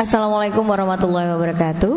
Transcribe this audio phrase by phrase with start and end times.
[0.00, 1.94] Assalamualaikum warahmatullahi wabarakatuh.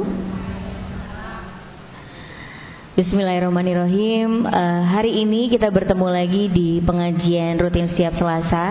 [3.00, 4.44] Bismillahirrahmanirrahim.
[4.44, 8.68] Uh, hari ini kita bertemu lagi di pengajian rutin setiap Selasa.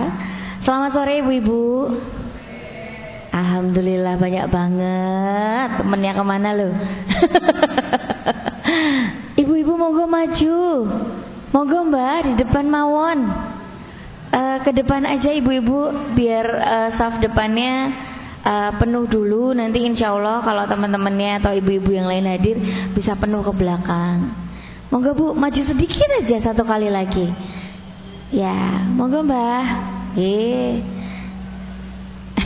[0.68, 1.64] Selamat sore ibu-ibu.
[3.32, 5.69] Alhamdulillah banyak banget.
[5.80, 6.69] Temennya ke mana lo?
[9.49, 10.60] ibu-ibu monggo maju.
[11.56, 13.33] Monggo mbak di depan mawon.
[14.28, 18.12] Uh, ke depan aja ibu-ibu biar uh, saf depannya
[18.43, 22.57] uh, penuh dulu nanti insya Allah kalau teman-temannya atau ibu-ibu yang lain hadir
[22.95, 24.35] bisa penuh ke belakang.
[24.93, 27.27] Monggo bu maju sedikit aja satu kali lagi.
[28.35, 29.65] Ya monggo mbah.
[30.13, 30.73] Eh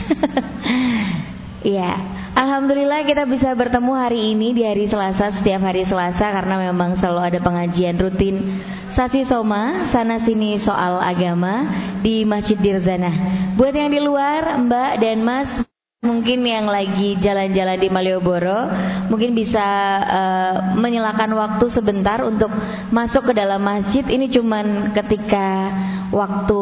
[1.75, 1.91] ya
[2.37, 7.33] Alhamdulillah kita bisa bertemu hari ini di hari Selasa setiap hari Selasa karena memang selalu
[7.33, 8.61] ada pengajian rutin.
[8.93, 11.65] Sasi Soma sana sini soal agama
[12.05, 13.09] di Masjid Dirzana.
[13.57, 15.49] Buat yang di luar, Mbak dan Mas
[15.97, 18.69] Mungkin yang lagi jalan-jalan di Malioboro
[19.09, 19.65] mungkin bisa
[20.05, 22.53] uh, menyalakan waktu sebentar untuk
[22.93, 24.05] masuk ke dalam masjid.
[24.05, 25.73] Ini cuman ketika
[26.13, 26.61] waktu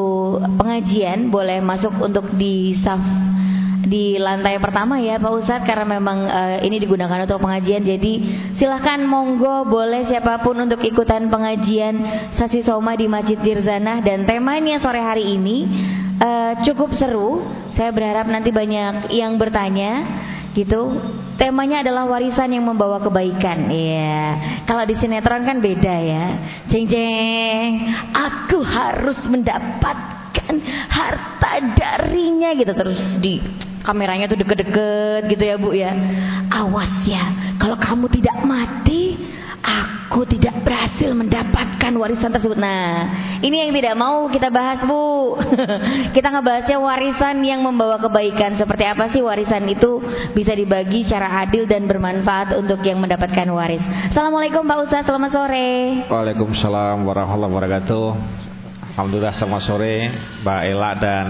[0.55, 2.95] pengajian boleh masuk untuk di saf
[3.83, 5.67] di lantai pertama ya Pak Ustadz.
[5.67, 7.83] Karena memang uh, ini digunakan untuk pengajian.
[7.83, 8.13] Jadi
[8.55, 11.99] silahkan monggo boleh siapa pun untuk ikutan pengajian
[12.39, 13.99] sasi soma di Masjid Dirzanah.
[13.99, 15.57] Dan temanya sore hari ini
[16.19, 17.43] uh, cukup seru
[17.75, 19.91] saya berharap nanti banyak yang bertanya
[20.55, 20.81] gitu.
[21.35, 23.67] Temanya adalah warisan yang membawa kebaikan.
[23.67, 24.23] Iya.
[24.63, 26.25] Kalau di sinetron kan beda ya.
[26.71, 27.71] Jeng,
[28.15, 30.55] aku harus mendapatkan
[30.87, 33.43] harta darinya gitu terus di
[33.83, 35.91] kameranya tuh deket-deket gitu ya Bu ya.
[36.55, 39.19] Awas ya, kalau kamu tidak mati
[39.65, 42.53] Aku tidak berhasil mendapatkan warisan tersebut.
[42.53, 43.09] Nah,
[43.41, 45.33] ini yang tidak mau kita bahas, Bu.
[46.15, 48.61] kita ngebahasnya warisan yang membawa kebaikan.
[48.61, 49.97] Seperti apa sih warisan itu
[50.37, 53.81] bisa dibagi secara adil dan bermanfaat untuk yang mendapatkan waris.
[54.13, 55.69] Assalamualaikum Pak Ustaz, selamat sore.
[56.13, 58.05] Waalaikumsalam warahmatullahi wabarakatuh.
[58.95, 59.95] Alhamdulillah selamat sore
[60.45, 61.27] Mbak Ela dan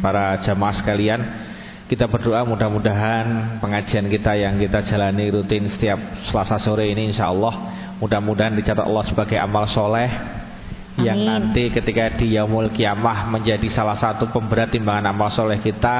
[0.00, 1.45] para jamaah sekalian.
[1.86, 7.76] Kita berdoa mudah-mudahan pengajian kita yang kita jalani rutin setiap Selasa sore ini insya Allah
[8.02, 11.06] mudah-mudahan dicatat Allah sebagai amal soleh Amin.
[11.06, 15.96] yang nanti ketika di Yaumul Kiamah menjadi salah satu pemberat timbangan amal soleh kita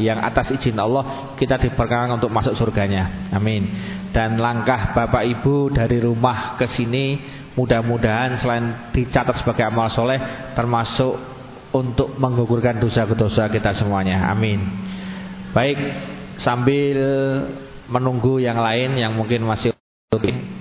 [0.00, 3.28] yang atas izin Allah kita diperkenankan untuk masuk surganya.
[3.32, 3.68] Amin.
[4.16, 7.20] Dan langkah Bapak Ibu dari rumah ke sini
[7.56, 10.16] mudah-mudahan selain dicatat sebagai amal soleh
[10.56, 11.12] termasuk
[11.76, 14.32] untuk menggugurkan dosa-dosa kita semuanya.
[14.32, 14.85] Amin.
[15.56, 15.80] Baik,
[16.44, 17.00] sambil
[17.88, 19.72] menunggu yang lain yang mungkin masih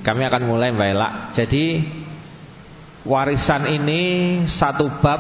[0.07, 1.09] kami akan mulai Mbak Ela.
[1.35, 1.83] Jadi
[3.03, 4.01] warisan ini
[4.55, 5.19] satu bab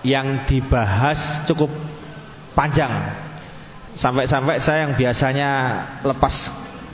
[0.00, 1.68] yang dibahas cukup
[2.56, 2.88] panjang.
[4.00, 5.50] Sampai-sampai saya yang biasanya
[6.08, 6.32] lepas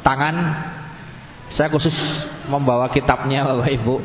[0.02, 0.36] tangan
[1.54, 1.94] saya khusus
[2.50, 3.96] membawa kitabnya Bapak Ibu.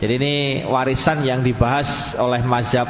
[0.00, 2.88] Jadi ini warisan yang dibahas oleh mazhab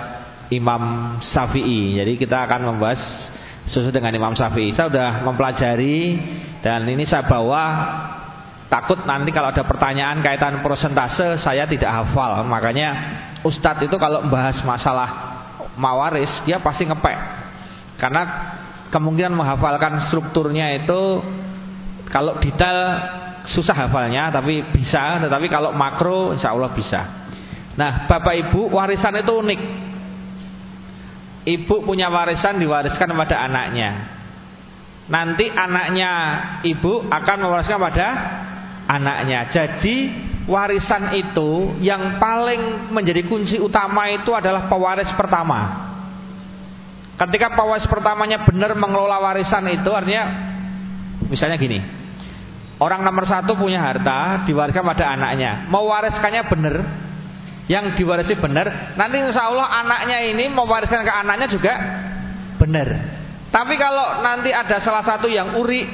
[0.55, 1.99] Imam Syafi'i.
[1.99, 3.28] Jadi kita akan membahas
[3.71, 4.75] sesuai dengan Imam Syafi'i.
[4.75, 6.19] Saya sudah mempelajari
[6.65, 7.65] dan ini saya bawa
[8.69, 12.45] takut nanti kalau ada pertanyaan kaitan persentase saya tidak hafal.
[12.45, 12.89] Makanya
[13.45, 15.09] ustadz itu kalau membahas masalah
[15.79, 17.19] mawaris dia pasti ngepek.
[17.99, 18.23] Karena
[18.93, 21.01] kemungkinan menghafalkan strukturnya itu
[22.09, 22.79] kalau detail
[23.57, 27.01] susah hafalnya tapi bisa, tetapi kalau makro insya Allah bisa.
[27.79, 29.61] Nah, Bapak Ibu, warisan itu unik.
[31.49, 33.91] Ibu punya warisan diwariskan pada anaknya.
[35.09, 36.13] Nanti anaknya
[36.69, 38.09] ibu akan mewariskan pada
[38.93, 39.49] anaknya.
[39.57, 39.97] Jadi
[40.45, 45.89] warisan itu yang paling menjadi kunci utama itu adalah pewaris pertama.
[47.17, 50.25] Ketika pewaris pertamanya benar mengelola warisan itu artinya
[51.33, 51.81] misalnya gini.
[52.79, 55.67] Orang nomor satu punya harta diwariskan pada anaknya.
[55.67, 56.75] Mewariskannya benar,
[57.69, 61.75] yang diwarisi benar, nanti insya Allah anaknya ini mewariskan ke anaknya juga
[62.57, 62.89] benar.
[63.49, 65.85] Tapi kalau nanti ada salah satu yang uri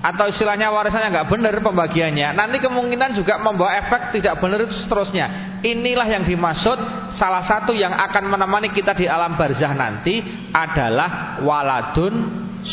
[0.00, 5.60] atau istilahnya warisannya nggak benar pembagiannya, nanti kemungkinan juga membawa efek tidak benar seterusnya.
[5.60, 6.78] Inilah yang dimaksud
[7.20, 10.24] salah satu yang akan menemani kita di alam barzah nanti
[10.56, 12.14] adalah waladun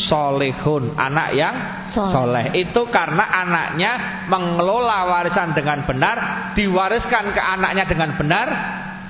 [0.08, 1.54] solehun anak yang
[2.06, 2.54] soleh.
[2.54, 3.92] Itu karena anaknya
[4.30, 6.16] mengelola warisan dengan benar
[6.54, 8.48] diwariskan ke anaknya dengan benar.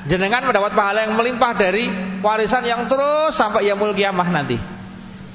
[0.09, 1.85] Jenengan mendapat pahala yang melimpah dari
[2.25, 4.57] warisan yang terus sampai yaumul kiamah nanti.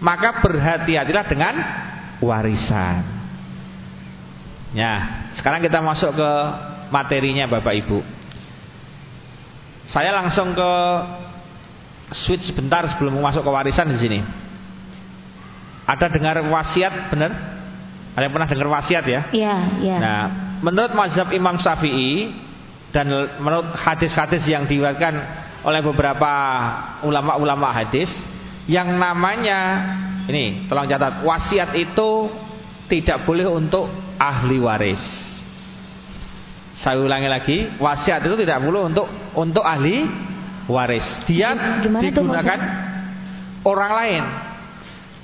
[0.02, 1.54] Maka berhati-hatilah dengan
[2.26, 3.06] warisan.
[4.74, 4.94] Ya
[5.38, 6.32] sekarang kita masuk ke
[6.90, 8.00] materinya Bapak Ibu.
[9.94, 10.72] Saya langsung ke
[12.26, 14.43] switch sebentar sebelum masuk ke warisan di sini
[15.84, 17.32] Ada dengar wasiat, benar?
[18.14, 19.22] Ada yang pernah dengar wasiat ya?
[19.34, 19.98] Iya, iya.
[20.00, 20.24] Nah,
[20.64, 22.32] menurut mazhab Imam Syafi'i
[22.94, 23.10] dan
[23.42, 25.14] menurut hadis-hadis yang diriwayatkan
[25.66, 26.32] oleh beberapa
[27.04, 28.08] ulama-ulama hadis,
[28.70, 29.60] yang namanya
[30.30, 32.10] ini, tolong catat, wasiat itu
[32.88, 35.04] tidak boleh untuk ahli waris.
[36.84, 40.04] Saya ulangi lagi, wasiat itu tidak boleh untuk untuk ahli
[40.68, 41.28] waris.
[41.28, 42.60] Dia Gimana digunakan
[43.64, 44.24] orang lain.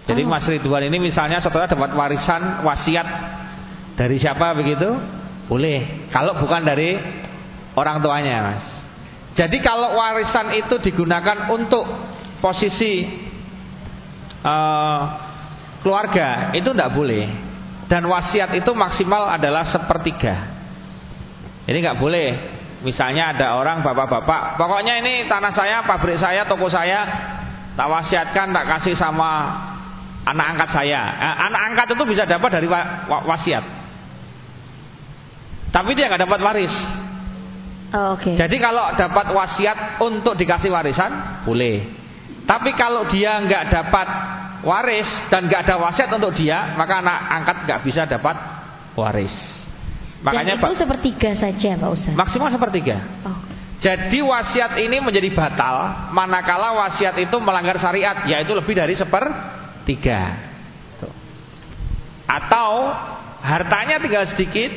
[0.10, 0.22] Jadi.
[0.26, 3.08] Mas Ridwan ini misalnya saudara dapat warisan wasiat
[3.94, 4.90] dari siapa begitu?
[5.46, 6.10] Boleh.
[6.10, 6.98] Kalau bukan dari
[7.78, 8.64] orang tuanya, Mas.
[9.38, 11.86] Jadi kalau warisan itu digunakan untuk
[12.42, 13.06] posisi
[14.42, 15.02] uh,
[15.86, 17.26] keluarga, itu tidak boleh.
[17.90, 20.36] Dan wasiat itu maksimal adalah sepertiga.
[21.66, 22.30] Ini nggak boleh.
[22.80, 27.04] Misalnya ada orang bapak-bapak, pokoknya ini tanah saya, pabrik saya, toko saya,
[27.76, 29.32] tak wasiatkan, tak kasih sama
[30.36, 31.02] anak angkat saya.
[31.18, 32.68] Eh, anak angkat itu bisa dapat dari
[33.10, 33.64] wasiat.
[35.70, 36.76] Tapi dia nggak dapat waris.
[37.90, 38.34] Oh, Oke.
[38.34, 38.36] Okay.
[38.38, 41.86] Jadi kalau dapat wasiat untuk dikasih warisan, boleh.
[42.46, 44.08] Tapi kalau dia nggak dapat
[44.66, 48.36] waris dan nggak ada wasiat untuk dia, maka anak angkat nggak bisa dapat
[48.98, 49.34] waris.
[50.20, 52.14] Makanya Dan itu sepertiga saja Pak Ustaz.
[52.14, 52.98] Maksimal sepertiga.
[53.24, 53.40] Oh.
[53.80, 59.00] Jadi wasiat ini menjadi batal manakala wasiat itu melanggar syariat yaitu lebih dari
[59.90, 60.22] sepertiga.
[62.30, 62.70] Atau
[63.42, 64.70] hartanya tinggal sedikit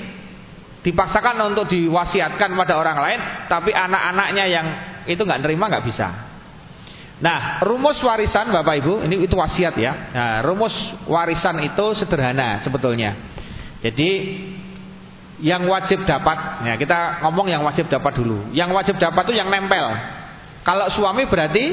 [0.83, 4.67] dipaksakan untuk diwasiatkan pada orang lain tapi anak-anaknya yang
[5.07, 6.09] itu nggak nerima nggak bisa.
[7.23, 9.93] Nah, rumus warisan Bapak Ibu, ini itu wasiat ya.
[10.11, 10.75] Nah, rumus
[11.07, 13.15] warisan itu sederhana sebetulnya.
[13.85, 14.11] Jadi
[15.39, 16.67] yang wajib dapat.
[16.67, 18.51] Ya, kita ngomong yang wajib dapat dulu.
[18.51, 19.87] Yang wajib dapat itu yang nempel.
[20.67, 21.65] Kalau suami berarti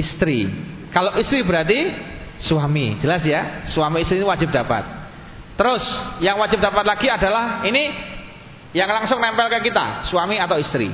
[0.00, 0.48] istri.
[0.88, 2.09] Kalau istri berarti
[2.48, 3.00] suami.
[3.02, 3.70] Jelas ya?
[3.74, 4.86] Suami istri ini wajib dapat.
[5.58, 5.84] Terus
[6.24, 7.92] yang wajib dapat lagi adalah ini
[8.72, 10.88] yang langsung nempel ke kita, suami atau istri.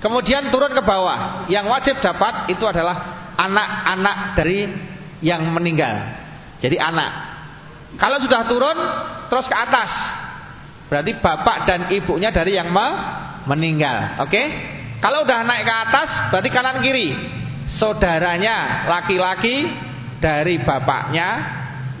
[0.00, 1.46] Kemudian turun ke bawah.
[1.52, 4.66] Yang wajib dapat itu adalah anak-anak dari
[5.20, 5.94] yang meninggal.
[6.64, 7.10] Jadi anak.
[8.00, 8.78] Kalau sudah turun
[9.28, 9.90] terus ke atas,
[10.90, 12.74] Berarti bapak dan ibunya dari yang
[13.46, 14.26] meninggal.
[14.26, 14.34] Oke?
[14.34, 14.46] Okay?
[14.98, 17.08] Kalau udah naik ke atas, berarti kanan kiri.
[17.78, 19.70] Saudaranya laki-laki
[20.20, 21.28] dari bapaknya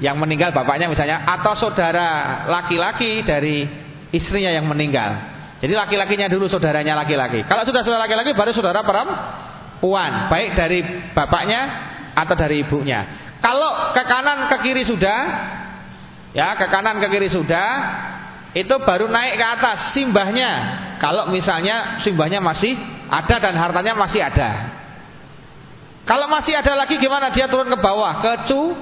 [0.00, 3.68] yang meninggal bapaknya misalnya atau saudara laki-laki dari
[4.14, 5.40] istrinya yang meninggal.
[5.60, 7.44] Jadi laki-lakinya dulu saudaranya laki-laki.
[7.44, 10.80] Kalau sudah saudara laki-laki baru saudara perempuan, baik dari
[11.12, 11.60] bapaknya
[12.16, 13.00] atau dari ibunya.
[13.44, 15.20] Kalau ke kanan ke kiri sudah
[16.32, 17.68] ya, ke kanan ke kiri sudah,
[18.56, 20.52] itu baru naik ke atas simbahnya.
[20.96, 22.72] Kalau misalnya simbahnya masih
[23.12, 24.79] ada dan hartanya masih ada.
[26.10, 27.30] Kalau masih ada lagi gimana?
[27.30, 28.74] Dia turun ke bawah ke cu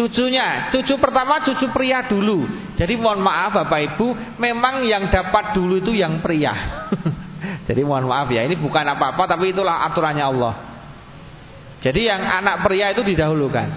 [0.00, 0.72] cucunya.
[0.72, 2.48] Cucu pertama cucu pria dulu.
[2.80, 6.88] Jadi mohon maaf Bapak Ibu, memang yang dapat dulu itu yang pria.
[7.68, 10.54] Jadi mohon maaf ya, ini bukan apa-apa tapi itulah aturannya Allah.
[11.84, 13.68] Jadi yang anak pria itu didahulukan.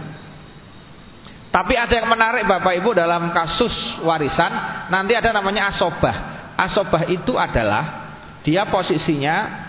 [1.51, 6.15] Tapi ada yang menarik Bapak Ibu dalam kasus warisan, nanti ada namanya asobah.
[6.55, 8.15] Asobah itu adalah
[8.47, 9.67] dia posisinya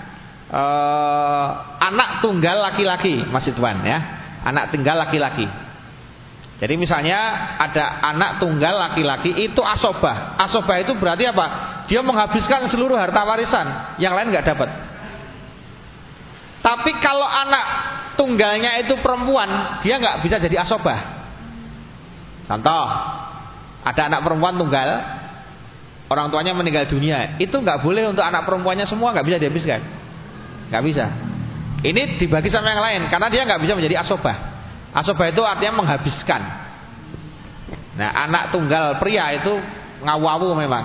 [0.51, 1.49] eh,
[1.93, 3.99] anak tunggal laki-laki, Mas Tuan ya.
[4.43, 5.47] Anak tunggal laki-laki.
[6.63, 7.19] Jadi misalnya
[7.59, 10.39] ada anak tunggal laki-laki itu asobah.
[10.47, 11.47] Asobah itu berarti apa?
[11.91, 14.71] Dia menghabiskan seluruh harta warisan, yang lain nggak dapat.
[16.63, 17.65] Tapi kalau anak
[18.15, 20.99] tunggalnya itu perempuan, dia nggak bisa jadi asobah.
[22.47, 22.85] Contoh,
[23.83, 24.89] ada anak perempuan tunggal,
[26.07, 29.83] orang tuanya meninggal dunia, itu nggak boleh untuk anak perempuannya semua nggak bisa dihabiskan,
[30.73, 31.07] nggak bisa.
[31.85, 34.37] Ini dibagi sama yang lain karena dia nggak bisa menjadi asobah.
[34.97, 36.43] Asobah itu artinya menghabiskan.
[37.93, 39.53] Nah, anak tunggal pria itu
[40.01, 40.85] ngawawu memang,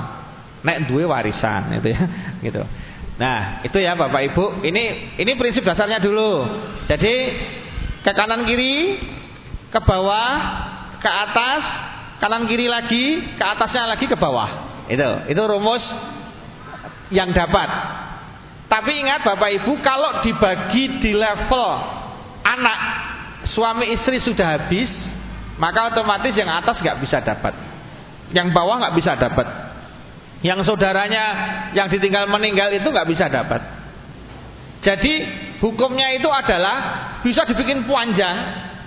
[0.68, 2.04] nek duwe warisan itu ya,
[2.52, 2.62] gitu.
[3.18, 4.62] Nah, itu ya Bapak Ibu.
[4.68, 4.84] Ini
[5.18, 6.46] ini prinsip dasarnya dulu.
[6.86, 7.16] Jadi
[8.04, 9.00] ke kanan kiri,
[9.72, 10.32] ke bawah,
[11.02, 11.62] ke atas,
[12.22, 14.84] kanan kiri lagi, ke atasnya lagi ke bawah.
[14.88, 15.84] Itu, itu rumus
[17.12, 17.70] yang dapat.
[18.68, 21.68] Tapi ingat Bapak Ibu, kalau dibagi di level
[22.44, 22.80] anak,
[23.56, 24.92] suami istri sudah habis,
[25.56, 27.56] maka otomatis yang atas nggak bisa dapat.
[28.36, 29.48] Yang bawah nggak bisa dapat.
[30.44, 31.26] Yang saudaranya
[31.72, 33.64] yang ditinggal meninggal itu nggak bisa dapat.
[34.84, 35.14] Jadi
[35.64, 36.76] hukumnya itu adalah
[37.24, 38.36] bisa dibikin panjang,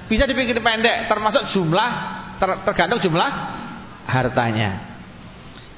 [0.07, 1.91] bisa dibikin pendek termasuk jumlah
[2.37, 3.31] ter, tergantung jumlah
[4.07, 4.90] hartanya.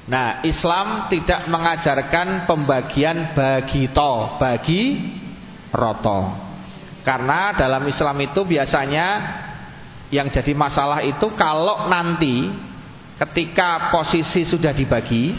[0.03, 4.83] Nah, Islam tidak mengajarkan pembagian bagi to, bagi
[5.71, 6.21] roto.
[7.07, 9.07] Karena dalam Islam itu biasanya
[10.13, 12.53] Yang jadi masalah itu kalau nanti
[13.17, 15.33] ketika posisi sudah dibagi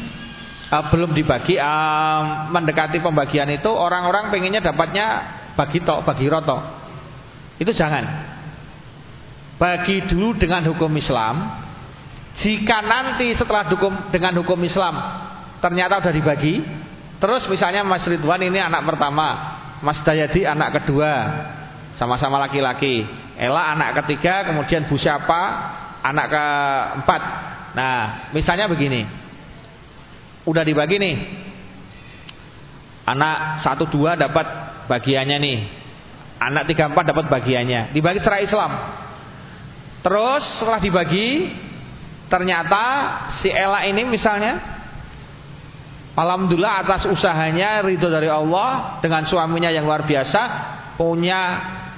[0.73, 5.07] uh, belum dibagi uh, mendekati pembagian itu orang-orang pengennya dapatnya
[5.53, 6.57] bagi tok bagi roto
[7.61, 8.33] itu jangan
[9.61, 11.35] bagi dulu dengan hukum Islam
[12.41, 14.95] jika nanti setelah hukum dengan hukum Islam
[15.61, 16.65] ternyata sudah dibagi
[17.21, 19.27] terus misalnya Mas Ridwan ini anak pertama
[19.85, 21.11] Mas Dayadi anak kedua
[22.01, 23.05] sama-sama laki-laki
[23.37, 25.41] Ella anak ketiga kemudian Bu siapa
[26.01, 27.21] anak keempat
[27.73, 29.23] nah misalnya begini
[30.43, 31.15] udah dibagi nih.
[33.03, 34.47] Anak satu dua dapat
[34.87, 35.59] bagiannya nih.
[36.39, 37.95] Anak tiga empat dapat bagiannya.
[37.95, 38.71] Dibagi secara Islam.
[40.03, 41.27] Terus setelah dibagi,
[42.33, 42.83] ternyata
[43.45, 44.73] si Ella ini misalnya
[46.17, 50.41] Alhamdulillah atas usahanya ridho dari Allah dengan suaminya yang luar biasa
[50.97, 51.41] punya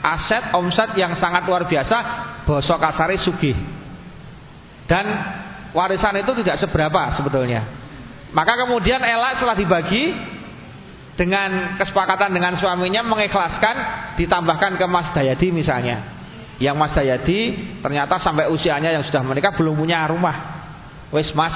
[0.03, 1.97] aset omset yang sangat luar biasa
[2.43, 3.55] bosok kasari sugih
[4.91, 5.05] dan
[5.71, 7.63] warisan itu tidak seberapa sebetulnya
[8.35, 10.11] maka kemudian Ella setelah dibagi
[11.15, 13.75] dengan kesepakatan dengan suaminya mengikhlaskan
[14.19, 16.14] ditambahkan ke Mas Dayadi misalnya.
[16.55, 17.39] Yang Mas Dayadi
[17.83, 20.35] ternyata sampai usianya yang sudah menikah belum punya rumah.
[21.11, 21.55] Wes Mas,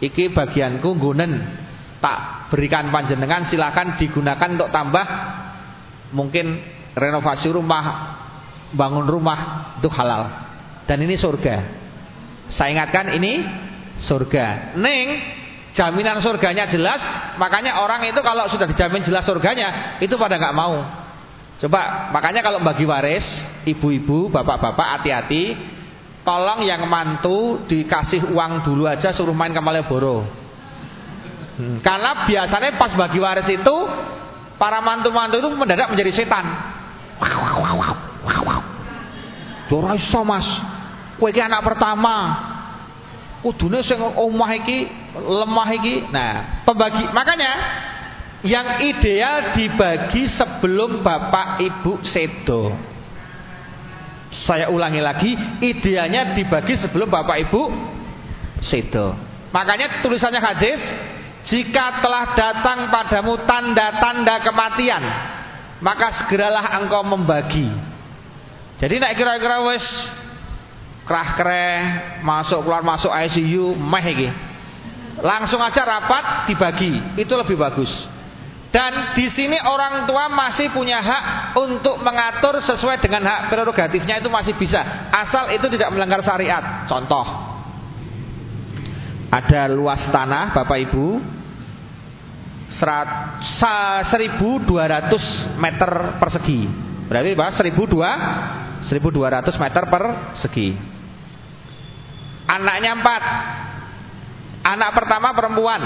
[0.00, 1.32] iki bagianku gunen
[2.00, 5.06] tak berikan panjenengan silakan digunakan untuk tambah
[6.12, 6.60] mungkin
[6.94, 7.84] renovasi rumah,
[8.72, 9.40] bangun rumah
[9.80, 10.24] itu halal.
[10.84, 11.56] Dan ini surga.
[12.54, 13.40] Saya ingatkan ini
[14.04, 14.76] surga.
[14.76, 15.06] Neng
[15.74, 17.00] jaminan surganya jelas,
[17.36, 21.03] makanya orang itu kalau sudah dijamin jelas surganya, itu pada nggak mau.
[21.64, 23.24] Coba, makanya kalau bagi waris,
[23.64, 25.56] ibu-ibu, bapak-bapak hati-hati,
[26.20, 30.28] tolong yang mantu dikasih uang dulu aja suruh main ke Malioboro.
[31.56, 33.76] Hmm, karena biasanya pas bagi waris itu
[34.60, 36.44] para mantu-mantu itu mendadak menjadi setan.
[39.72, 40.44] Dora iso mas,
[41.16, 42.16] kowe anak pertama,
[43.40, 44.84] kudune sing omah iki
[45.16, 46.12] lemah iki.
[46.12, 47.52] Nah, pembagi makanya
[48.44, 52.76] yang ideal dibagi sebelum bapak ibu sedo.
[54.44, 55.32] Saya ulangi lagi,
[55.64, 57.62] idealnya dibagi sebelum bapak ibu
[58.68, 59.16] sedo.
[59.48, 60.80] Makanya tulisannya hadis,
[61.48, 65.02] jika telah datang padamu tanda-tanda kematian,
[65.80, 67.68] maka segeralah engkau membagi.
[68.84, 69.86] Jadi nak kira-kira wes
[71.04, 71.80] kerah kereh
[72.24, 74.28] masuk keluar masuk ICU meh iki
[75.20, 77.92] langsung aja rapat dibagi itu lebih bagus
[78.74, 84.26] dan di sini orang tua masih punya hak untuk mengatur sesuai dengan hak prerogatifnya itu
[84.26, 84.82] masih bisa.
[85.14, 86.82] Asal itu tidak melanggar syariat.
[86.90, 87.22] Contoh.
[89.30, 91.06] Ada luas tanah Bapak Ibu.
[92.82, 94.66] 1200
[95.54, 96.66] meter persegi.
[97.06, 97.54] Berarti Pak
[98.90, 100.74] 1200 meter persegi.
[102.50, 103.22] Anaknya empat.
[104.66, 105.80] Anak pertama perempuan.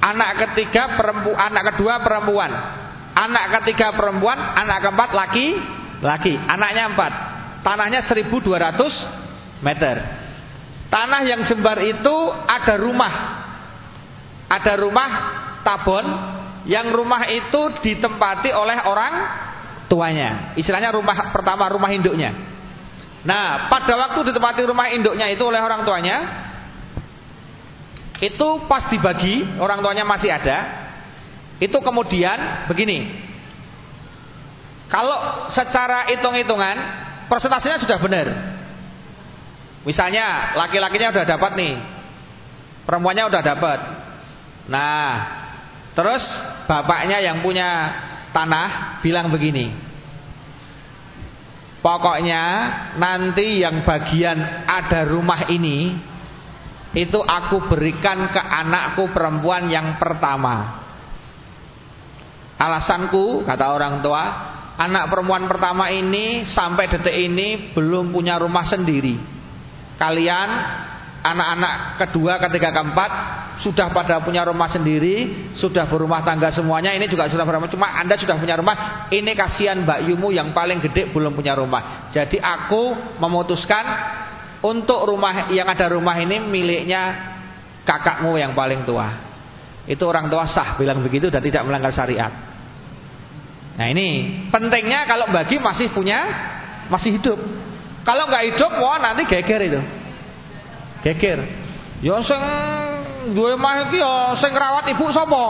[0.00, 2.50] Anak ketiga perempuan, anak kedua perempuan.
[3.12, 5.46] Anak ketiga perempuan, anak keempat laki,
[6.00, 6.34] laki.
[6.40, 7.12] Anaknya empat.
[7.60, 9.96] Tanahnya 1200 meter.
[10.88, 12.16] Tanah yang jembar itu
[12.48, 13.14] ada rumah.
[14.50, 15.10] Ada rumah
[15.62, 16.06] tabon
[16.66, 19.14] yang rumah itu ditempati oleh orang
[19.86, 20.56] tuanya.
[20.58, 22.34] Istilahnya rumah pertama rumah induknya.
[23.20, 26.16] Nah, pada waktu ditempati rumah induknya itu oleh orang tuanya,
[28.20, 30.58] itu pas dibagi, orang tuanya masih ada.
[31.56, 33.08] Itu kemudian begini.
[34.92, 36.76] Kalau secara hitung-hitungan,
[37.32, 38.26] persentasenya sudah benar.
[39.88, 41.74] Misalnya laki-lakinya udah dapat nih.
[42.84, 43.78] Perempuannya udah dapat.
[44.68, 45.08] Nah,
[45.96, 46.20] terus
[46.68, 47.68] bapaknya yang punya
[48.36, 49.72] tanah bilang begini.
[51.80, 52.44] Pokoknya
[53.00, 54.36] nanti yang bagian
[54.68, 55.96] ada rumah ini
[56.90, 60.82] itu aku berikan ke anakku perempuan yang pertama.
[62.60, 64.22] Alasanku kata orang tua,
[64.74, 69.16] anak perempuan pertama ini sampai detik ini belum punya rumah sendiri.
[69.96, 70.48] Kalian
[71.20, 73.10] anak-anak kedua, ketiga, keempat
[73.60, 77.68] sudah pada punya rumah sendiri, sudah berumah tangga semuanya, ini juga sudah berumah.
[77.68, 82.08] Cuma Anda sudah punya rumah, ini kasihan Mbak Yumu yang paling gede belum punya rumah.
[82.16, 83.84] Jadi aku memutuskan
[84.60, 87.02] untuk rumah yang ada rumah ini miliknya
[87.88, 89.08] kakakmu yang paling tua.
[89.88, 92.30] Itu orang tua sah bilang begitu dan tidak melanggar syariat.
[93.80, 96.20] Nah ini pentingnya kalau bagi masih punya
[96.92, 97.38] masih hidup.
[98.04, 99.80] Kalau nggak hidup, wah nanti geger itu.
[101.04, 101.38] Geger.
[102.00, 102.42] Ya sing
[103.36, 105.44] duwe mah iki ya sing rawat ibu sapa?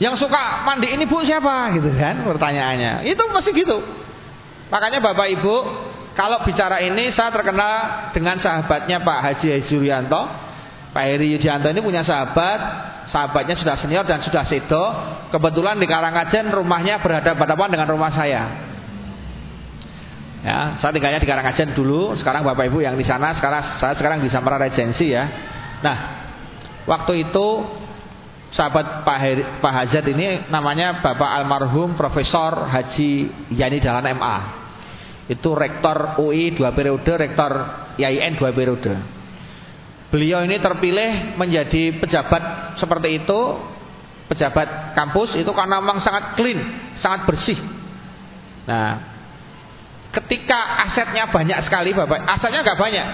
[0.00, 3.08] Yang suka mandi ini ibu siapa gitu kan pertanyaannya.
[3.08, 3.78] Itu masih gitu.
[4.70, 5.56] Makanya Bapak Ibu,
[6.20, 10.52] kalau bicara ini saya terkenal dengan sahabatnya Pak Haji Hezurianto.
[10.92, 12.60] Pak Heri Yudianto ini punya sahabat,
[13.08, 14.84] sahabatnya sudah senior dan sudah sedo.
[15.32, 18.42] Kebetulan di Karangajen rumahnya berhadapan-hadapan dengan rumah saya.
[20.44, 24.20] Ya, saya tinggalnya di Karangajen dulu, sekarang Bapak Ibu yang di sana, sekarang saya sekarang
[24.20, 25.24] di Samara Regency ya.
[25.80, 25.96] Nah,
[26.84, 27.48] waktu itu
[28.60, 33.12] sahabat Pak, Heri, Pak Hajat ini namanya Bapak almarhum Profesor Haji
[33.56, 34.59] Yani Dalan MA.
[35.30, 37.52] Itu rektor UI dua periode, rektor
[37.94, 38.98] IAIN dua periode.
[40.10, 43.40] Beliau ini terpilih menjadi pejabat seperti itu,
[44.26, 46.58] pejabat kampus itu karena memang sangat clean,
[46.98, 47.58] sangat bersih.
[48.66, 48.92] Nah,
[50.18, 53.06] ketika asetnya banyak sekali, Bapak, asetnya nggak banyak.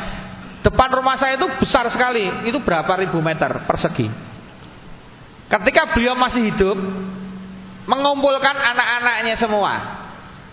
[0.64, 4.08] Depan rumah saya itu besar sekali, itu berapa ribu meter persegi.
[5.52, 6.80] Ketika beliau masih hidup,
[7.86, 9.72] mengumpulkan anak-anaknya semua.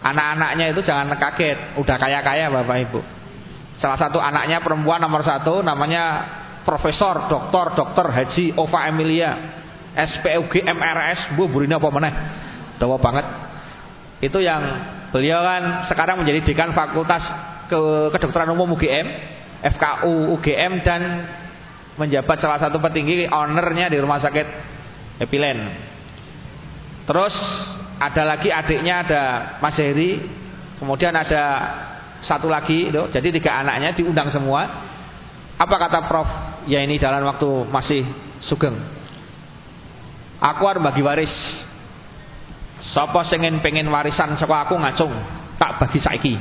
[0.03, 3.01] Anak-anaknya itu jangan kaget, udah kaya-kaya Bapak Ibu.
[3.79, 6.27] Salah satu anaknya perempuan nomor satu namanya
[6.67, 9.31] Profesor Doktor Dokter Haji Ova Emilia
[9.93, 12.10] SPUG MRS Bu Burina apa mana?
[12.79, 13.25] Tahu banget.
[14.24, 14.63] Itu yang
[15.12, 17.24] beliau kan sekarang menjadi dekan Fakultas
[17.67, 17.79] ke
[18.15, 19.07] Kedokteran Umum UGM,
[19.62, 21.01] FKU UGM dan
[22.00, 24.48] menjabat salah satu petinggi ownernya di Rumah Sakit
[25.22, 25.60] Epilen.
[27.05, 27.36] Terus
[28.03, 29.22] ada lagi adiknya ada
[29.63, 30.19] Mas Heri,
[30.75, 31.43] kemudian ada
[32.27, 34.67] satu lagi, itu, jadi tiga anaknya diundang semua.
[35.55, 36.29] Apa kata Prof?
[36.67, 38.03] Ya ini dalam waktu masih
[38.48, 38.75] sugeng.
[40.43, 41.31] Aku harus bagi waris.
[42.91, 45.12] Sopo sengin pengen warisan saka aku ngacung,
[45.55, 46.36] tak bagi saiki.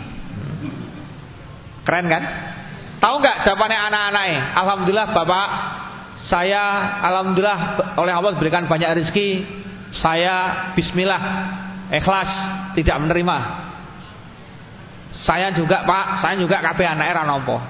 [1.87, 2.23] Keren kan?
[3.03, 4.41] Tahu nggak jawabannya anak-anaknya?
[4.63, 5.49] Alhamdulillah Bapak,
[6.31, 6.63] saya
[7.03, 7.61] alhamdulillah
[7.99, 9.62] oleh Allah berikan banyak rezeki.
[10.01, 10.37] Saya
[10.73, 11.23] bismillah
[11.93, 12.31] ikhlas
[12.79, 13.39] tidak menerima.
[15.23, 17.61] Saya juga Pak, saya juga kabeh anak era nompo.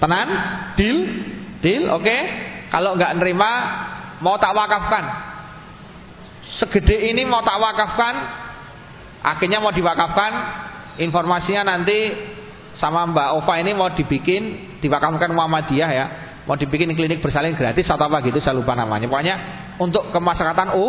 [0.00, 0.28] Tenan?
[0.78, 0.98] Deal?
[1.60, 1.84] Deal?
[1.92, 2.06] Oke.
[2.06, 2.20] Okay?
[2.70, 3.50] Kalau nggak nerima
[4.22, 5.04] mau tak wakafkan.
[6.62, 8.14] Segede ini mau tak wakafkan,
[9.24, 10.32] akhirnya mau diwakafkan,
[11.00, 12.12] informasinya nanti
[12.76, 16.06] sama Mbak Ova ini mau dibikin diwakafkan Muhammadiyah ya,
[16.44, 19.08] mau dibikin klinik bersalin gratis atau apa gitu saya lupa namanya.
[19.08, 19.36] Pokoknya
[19.80, 20.86] untuk kemaslahatan u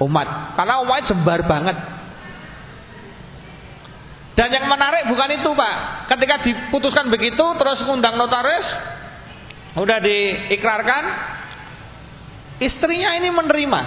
[0.00, 0.56] umat.
[0.56, 1.76] Karena umat jembar banget.
[4.38, 5.76] Dan yang menarik bukan itu Pak.
[6.08, 8.66] Ketika diputuskan begitu terus ngundang notaris,
[9.76, 11.04] udah diikrarkan,
[12.64, 13.80] istrinya ini menerima.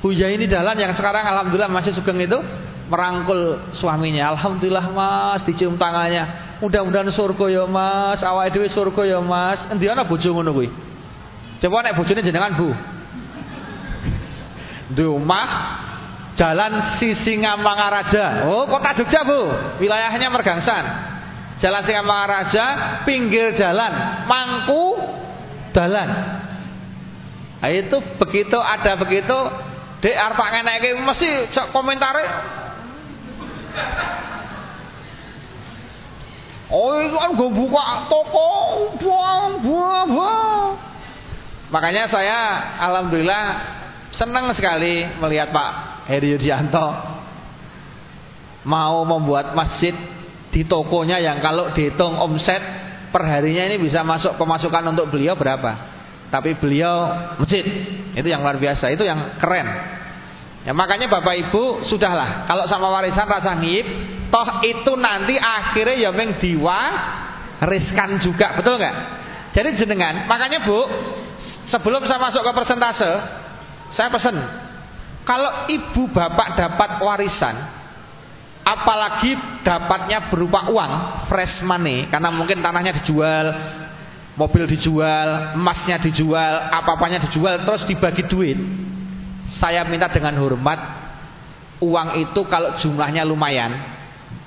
[0.00, 2.40] Buya ini jalan yang sekarang alhamdulillah masih sugeng itu
[2.90, 4.34] merangkul suaminya.
[4.34, 6.56] Alhamdulillah Mas, dicium tangannya.
[6.58, 9.60] Mudah-mudahan surga ya Mas, awake dhewe surga ya Mas.
[9.70, 10.68] Endi ana bojo ngono kuwi?
[11.62, 12.74] Coba nek bojone jenengan Bu.
[14.92, 15.48] Di rumah
[16.32, 18.48] Jalan Sisingamangaraja.
[18.48, 19.40] Oh, kota Jogja, Bu.
[19.84, 20.84] Wilayahnya Mergangsan.
[21.60, 22.66] Jalan Sisingamangaraja,
[23.04, 24.96] pinggir jalan, Mangku
[25.76, 26.10] Dalan.
[27.62, 29.38] Nah, itu begitu ada begitu,
[30.02, 31.30] Dek arep ngeneke mesti
[31.70, 32.26] komentare
[36.72, 38.48] Oh, itu kan gue buka toko,
[38.96, 40.72] buang, buang, buang.
[41.68, 42.38] Makanya saya
[42.80, 43.44] alhamdulillah
[44.16, 45.70] senang sekali melihat Pak
[46.08, 46.86] Heri Yudianto
[48.68, 49.94] mau membuat masjid
[50.52, 52.60] di tokonya yang kalau dihitung omset
[53.10, 55.92] perharinya ini bisa masuk pemasukan untuk beliau berapa.
[56.32, 57.64] Tapi beliau masjid
[58.16, 59.68] itu yang luar biasa, itu yang keren.
[60.62, 63.86] Ya makanya Bapak Ibu sudahlah kalau sama warisan rasa ngip,
[64.30, 66.38] toh itu nanti akhirnya ya meng
[67.62, 68.96] riskan juga, betul nggak?
[69.52, 70.80] Jadi jenengan, makanya Bu,
[71.68, 73.12] sebelum saya masuk ke persentase,
[73.96, 74.36] saya pesan
[75.22, 77.56] kalau ibu bapak dapat warisan,
[78.66, 80.92] apalagi dapatnya berupa uang,
[81.30, 83.46] fresh money, karena mungkin tanahnya dijual,
[84.34, 88.58] mobil dijual, emasnya dijual, apa-apanya dijual, terus dibagi duit.
[89.62, 90.80] Saya minta dengan hormat,
[91.78, 93.78] uang itu kalau jumlahnya lumayan,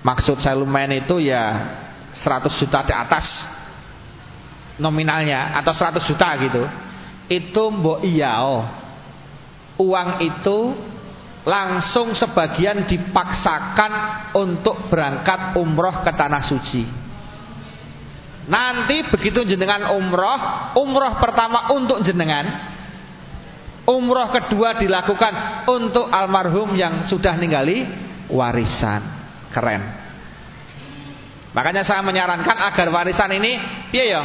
[0.04, 1.44] maksud saya lumayan itu ya
[2.20, 3.26] 100 juta di atas
[4.76, 6.64] nominalnya atau 100 juta gitu.
[7.32, 8.85] Itu mbok iya oh.
[9.76, 10.60] Uang itu
[11.46, 13.92] langsung sebagian dipaksakan
[14.34, 16.84] untuk berangkat umroh ke tanah suci.
[18.46, 20.40] Nanti begitu jenengan umroh,
[20.78, 22.76] umroh pertama untuk jenengan,
[23.86, 25.34] Umroh kedua dilakukan
[25.70, 27.86] untuk almarhum yang sudah ninggali
[28.34, 29.02] warisan.
[29.54, 30.05] Keren.
[31.56, 33.52] Makanya saya menyarankan agar warisan ini
[33.88, 34.22] piye ya?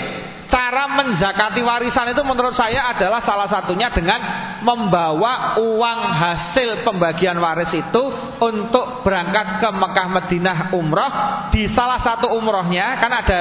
[0.50, 4.18] cara menzakati warisan itu menurut saya adalah salah satunya dengan
[4.66, 8.02] membawa uang hasil pembagian waris itu
[8.42, 11.12] untuk berangkat ke Mekah Madinah umroh
[11.54, 12.98] di salah satu umrohnya.
[12.98, 13.38] Kan ada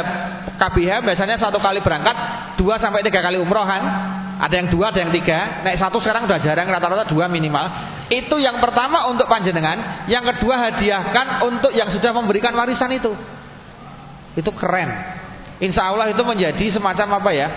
[0.62, 2.16] KBH biasanya satu kali berangkat
[2.62, 3.84] dua sampai tiga kali umroh kan
[4.40, 5.66] ada yang dua ada yang tiga.
[5.66, 7.66] Naik satu sekarang udah jarang rata-rata dua minimal.
[8.14, 13.39] Itu yang pertama untuk panjenengan yang kedua hadiahkan untuk yang sudah memberikan warisan itu
[14.38, 15.20] itu keren
[15.60, 17.48] Insya Allah itu menjadi semacam apa ya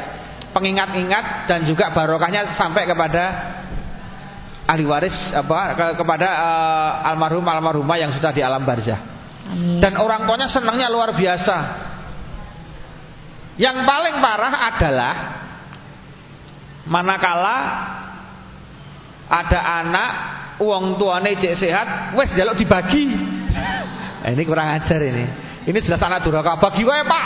[0.52, 3.24] pengingat-ingat dan juga barokahnya sampai kepada
[4.66, 9.10] ahli waris apa ke, kepada uh, almarhum almarhumah yang sudah di alam barzah.
[9.52, 11.56] Dan orang tuanya senangnya luar biasa.
[13.58, 15.14] Yang paling parah adalah
[16.88, 17.58] manakala
[19.28, 20.10] ada anak
[20.62, 23.04] uang tuane cek sehat, wes jaluk dibagi.
[24.22, 25.41] Nah, ini kurang ajar ini.
[25.66, 26.58] Ini jelas anak durhaka.
[26.58, 27.24] Bagi wae, Pak.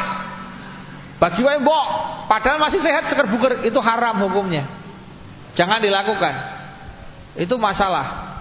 [1.17, 1.87] Bagi wae mbok,
[2.29, 4.69] padahal masih sehat seger buker itu haram hukumnya.
[5.57, 6.35] Jangan dilakukan.
[7.41, 8.37] Itu masalah.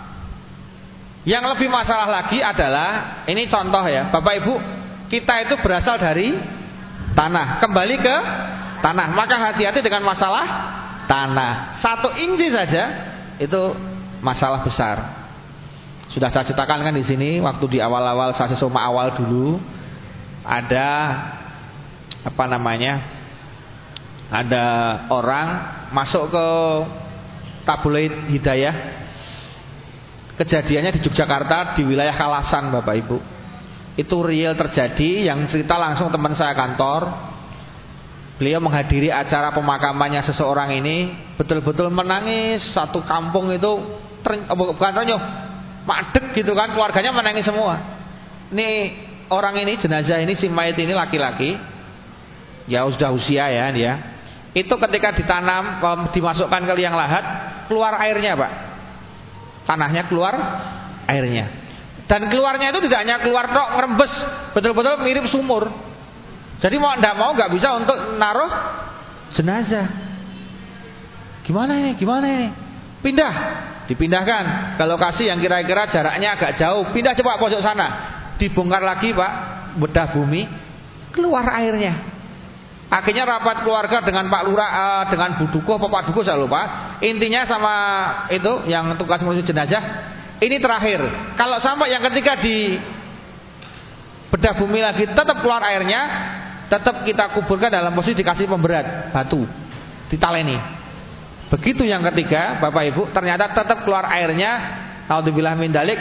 [1.24, 4.54] Yang lebih masalah lagi adalah ini contoh ya, Bapak Ibu,
[5.08, 6.36] kita itu berasal dari
[7.16, 8.18] tanah, kembali ke
[8.84, 9.08] tanah.
[9.16, 10.46] Maka hati-hati dengan masalah
[11.08, 11.80] tanah.
[11.80, 12.84] Satu inci saja
[13.40, 13.62] itu
[14.20, 14.98] masalah besar.
[16.12, 19.60] Sudah saya ceritakan kan di sini waktu di awal-awal saya sesoma awal dulu
[20.46, 20.90] ada
[22.26, 22.94] apa namanya
[24.30, 24.66] ada
[25.14, 25.48] orang
[25.94, 26.48] masuk ke
[27.66, 29.04] tabloid hidayah.
[30.36, 33.18] Kejadiannya di Yogyakarta di wilayah Kalasan Bapak Ibu.
[33.96, 37.08] Itu real terjadi yang cerita langsung teman saya kantor.
[38.36, 42.60] Beliau menghadiri acara pemakamannya seseorang ini betul-betul menangis.
[42.76, 43.72] Satu kampung itu
[44.52, 45.22] bukan terenyuh
[45.88, 47.80] madek gitu kan keluarganya menangis semua.
[48.52, 48.70] Ini
[49.30, 51.58] orang ini jenazah ini si mayat ini laki-laki
[52.70, 53.94] ya sudah usia ya dia.
[54.56, 55.84] Itu ketika ditanam
[56.16, 57.24] dimasukkan ke liang lahat
[57.68, 58.52] keluar airnya pak.
[59.66, 60.34] Tanahnya keluar
[61.10, 61.66] airnya.
[62.06, 64.14] Dan keluarnya itu tidak hanya keluar tok ngerembes,
[64.54, 65.66] betul-betul mirip sumur.
[66.62, 68.52] Jadi mau tidak mau nggak bisa untuk naruh
[69.34, 69.88] jenazah.
[71.50, 71.92] Gimana ini?
[71.98, 72.50] Gimana ini?
[73.02, 73.34] Pindah,
[73.90, 76.90] dipindahkan ke lokasi yang kira-kira jaraknya agak jauh.
[76.94, 79.32] Pindah coba pojok sana, dibongkar lagi pak,
[79.80, 80.48] bedah bumi,
[81.16, 82.16] keluar airnya.
[82.86, 86.96] Akhirnya rapat keluarga dengan Pak Lurah, uh, dengan Bu Dukuh, Pak Dukuh saya lupa.
[87.02, 87.76] Intinya sama
[88.30, 89.84] itu yang tugas ngurusin jenazah.
[90.38, 91.02] Ini terakhir.
[91.34, 92.78] Kalau sampai yang ketiga di
[94.30, 96.02] bedah bumi lagi tetap keluar airnya,
[96.70, 99.50] tetap kita kuburkan dalam posisi dikasih pemberat batu,
[100.14, 100.60] ditaleni.
[101.50, 104.84] Begitu yang ketiga, Bapak Ibu, ternyata tetap keluar airnya.
[105.06, 105.98] Alhamdulillah min dalik,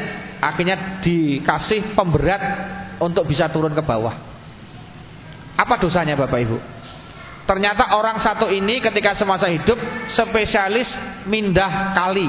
[0.52, 2.42] akhirnya dikasih pemberat
[3.00, 4.12] untuk bisa turun ke bawah.
[5.54, 6.58] Apa dosanya Bapak Ibu?
[7.44, 9.76] Ternyata orang satu ini ketika semasa hidup
[10.16, 10.88] spesialis
[11.28, 12.28] mindah kali,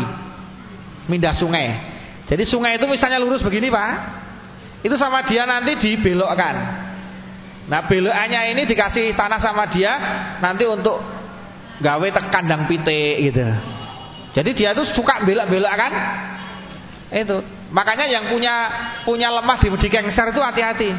[1.07, 1.95] mindah sungai.
[2.27, 3.91] Jadi sungai itu misalnya lurus begini pak,
[4.83, 6.55] itu sama dia nanti dibelokkan.
[7.71, 9.93] Nah belokannya ini dikasih tanah sama dia
[10.43, 10.99] nanti untuk
[11.79, 13.41] gawe kandang pite gitu.
[14.35, 15.93] Jadi dia tuh suka belok-belok kan?
[17.13, 17.37] Itu.
[17.69, 18.55] Makanya yang punya
[19.05, 20.89] punya lemah di, di kengser itu hati-hati.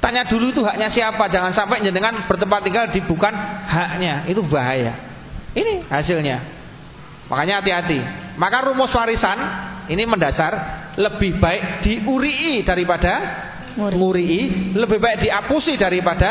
[0.00, 3.32] Tanya dulu itu haknya siapa, jangan sampai jenengan bertempat tinggal di bukan
[3.64, 4.92] haknya, itu bahaya.
[5.56, 6.38] Ini hasilnya.
[7.32, 8.00] Makanya hati-hati.
[8.36, 9.38] Maka rumus warisan
[9.88, 10.52] ini mendasar
[11.00, 13.12] lebih baik diurii daripada
[13.80, 16.30] ngurii, lebih baik diapusi daripada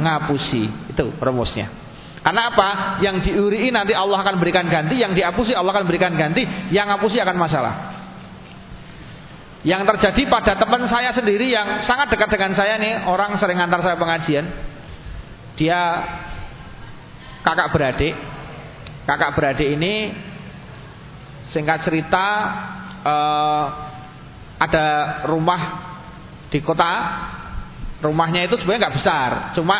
[0.00, 0.92] ngapusi.
[0.96, 1.68] Itu rumusnya.
[2.24, 2.68] Karena apa?
[3.04, 7.20] Yang diurii nanti Allah akan berikan ganti, yang diapusi Allah akan berikan ganti, yang ngapusi
[7.20, 7.89] akan masalah
[9.60, 13.84] yang terjadi pada teman saya sendiri yang sangat dekat dengan saya nih orang sering antar
[13.84, 14.48] saya pengajian.
[15.60, 15.80] Dia
[17.44, 18.16] kakak beradik.
[19.04, 20.16] Kakak beradik ini
[21.52, 22.26] singkat cerita
[23.04, 23.64] uh,
[24.60, 24.86] ada
[25.28, 25.60] rumah
[26.48, 26.92] di kota
[28.00, 29.76] rumahnya itu sebenarnya nggak besar cuma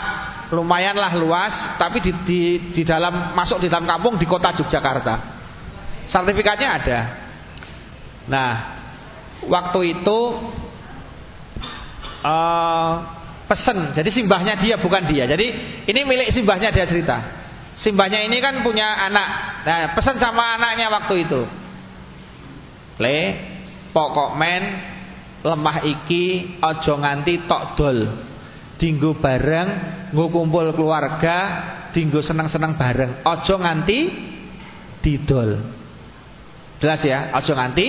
[0.50, 2.40] lumayanlah luas tapi di, di,
[2.74, 5.40] di dalam masuk di dalam kampung di kota Yogyakarta.
[6.10, 7.00] Sertifikatnya ada.
[8.26, 8.79] Nah
[9.48, 10.18] waktu itu
[12.24, 12.92] uh,
[13.50, 13.96] pesen.
[13.98, 15.26] Jadi simbahnya dia bukan dia.
[15.26, 15.46] Jadi
[15.90, 17.18] ini milik simbahnya dia cerita.
[17.80, 19.28] Simbahnya ini kan punya anak.
[19.64, 21.42] Nah, pesan sama anaknya waktu itu.
[23.00, 23.20] Le,
[23.96, 24.62] pokok men
[25.40, 27.98] lemah iki ojo nganti tok dol.
[28.80, 29.68] Dinggo bareng,
[30.16, 31.38] nggo kumpul keluarga,
[31.92, 33.24] dinggo seneng-seneng bareng.
[33.28, 33.98] Ojo nganti
[35.04, 35.50] didol.
[36.80, 37.86] Jelas ya, ojo nganti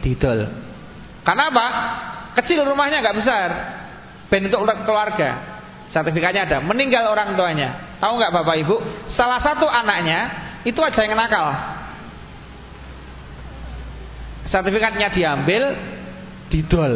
[0.00, 0.69] didol.
[1.24, 1.66] Karena apa?
[2.40, 3.48] Kecil rumahnya nggak besar.
[4.30, 5.60] Ben untuk keluarga.
[5.90, 6.58] Sertifikatnya ada.
[6.62, 7.98] Meninggal orang tuanya.
[7.98, 8.76] Tahu nggak Bapak Ibu?
[9.18, 10.20] Salah satu anaknya
[10.62, 11.50] itu aja yang nakal.
[14.50, 15.62] Sertifikatnya diambil,
[16.50, 16.94] didol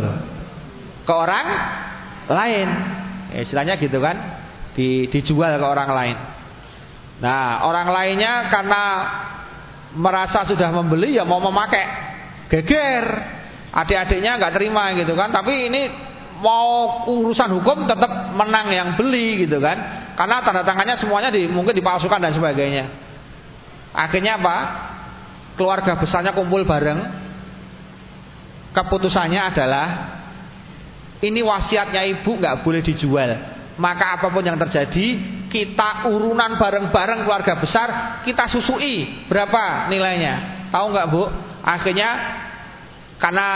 [1.07, 1.47] ke orang
[2.27, 2.69] lain.
[3.35, 4.17] Ya, istilahnya gitu kan,
[4.75, 6.17] di, dijual ke orang lain.
[7.23, 8.83] Nah, orang lainnya karena
[9.95, 11.87] merasa sudah membeli ya mau memakai,
[12.51, 13.07] geger.
[13.75, 15.83] Adik-adiknya nggak terima gitu kan, tapi ini
[16.39, 20.07] mau urusan hukum tetap menang yang beli gitu kan.
[20.15, 22.85] Karena tanda tangannya semuanya di, mungkin dipalsukan dan sebagainya.
[23.95, 24.57] Akhirnya apa?
[25.59, 27.27] Keluarga besarnya kumpul bareng.
[28.75, 29.87] Keputusannya adalah
[31.23, 33.31] ini wasiatnya ibu nggak boleh dijual.
[33.75, 35.07] Maka apa pun yang terjadi,
[35.51, 37.89] kita urunan bareng-bareng keluarga besar,
[38.23, 40.67] kita susui berapa nilainya?
[40.71, 41.27] Tahu nggak bu?
[41.63, 42.11] Akhirnya
[43.25, 43.49] karena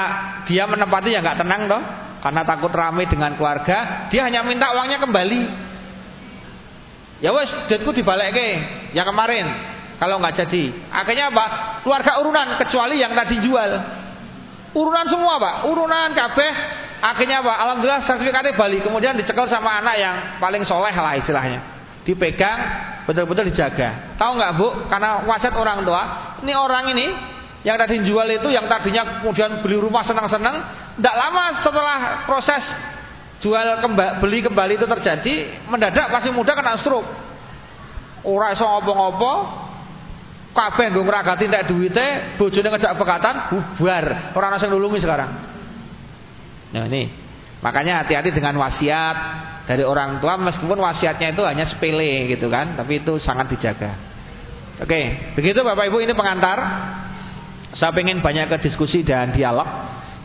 [0.49, 1.83] dia menempati ya nggak tenang toh,
[2.25, 5.41] karena takut ramai dengan keluarga, dia hanya minta uangnya kembali.
[7.21, 8.33] Ya wes, duitku dibalik
[8.97, 9.45] yang kemarin.
[10.01, 11.47] Kalau nggak jadi, akhirnya apa?
[11.85, 13.71] Keluarga urunan kecuali yang tadi jual.
[14.73, 16.53] Urunan semua pak, urunan kabeh.
[17.05, 17.53] Akhirnya apa?
[17.69, 18.89] Alhamdulillah sertifikatnya balik.
[18.89, 21.61] Kemudian dicekel sama anak yang paling soleh lah istilahnya.
[22.09, 22.59] Dipegang,
[23.05, 24.17] betul-betul dijaga.
[24.17, 24.69] Tahu nggak bu?
[24.89, 26.03] Karena wasiat orang tua.
[26.41, 27.07] Ini orang ini
[27.69, 30.57] yang tadi jual itu yang tadinya kemudian beli rumah senang-senang,
[30.97, 32.65] tidak lama setelah proses
[33.45, 35.35] jual kembali, beli kembali itu terjadi,
[35.69, 37.05] mendadak pasti muda kena stroke.
[38.25, 39.33] Ora iso ngopo-ngopo,
[40.57, 44.33] kabeh ndung ragati entek duwite, bojone ngejak pekatan, bubar.
[44.33, 45.31] Ora ana sing nulungi sekarang.
[46.73, 47.29] Nah ini.
[47.59, 49.17] Makanya hati-hati dengan wasiat
[49.67, 53.93] dari orang tua meskipun wasiatnya itu hanya sepele gitu kan, tapi itu sangat dijaga.
[54.79, 56.59] Oke, begitu Bapak Ibu ini pengantar
[57.77, 59.67] saya ingin banyak ke diskusi dan dialog.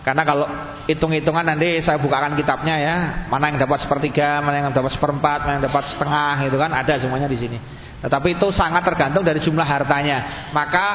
[0.03, 0.43] Karena kalau
[0.91, 2.95] hitung-hitungan nanti saya bukakan kitabnya ya,
[3.31, 6.93] mana yang dapat sepertiga, mana yang dapat seperempat, mana yang dapat setengah, itu kan ada
[6.99, 7.55] semuanya di sini.
[8.03, 10.51] Tetapi itu sangat tergantung dari jumlah hartanya.
[10.51, 10.85] Maka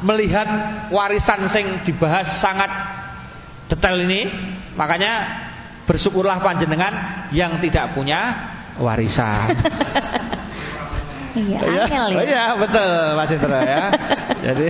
[0.00, 0.48] melihat
[0.88, 2.72] warisan sing dibahas sangat
[3.68, 4.32] detail ini,
[4.80, 5.12] makanya
[5.84, 8.20] bersyukurlah panjenengan yang tidak punya
[8.80, 9.52] warisan.
[11.36, 11.84] Iya, ya.
[12.08, 13.84] Oh iya, betul Mas Indra ya.
[14.48, 14.66] Jadi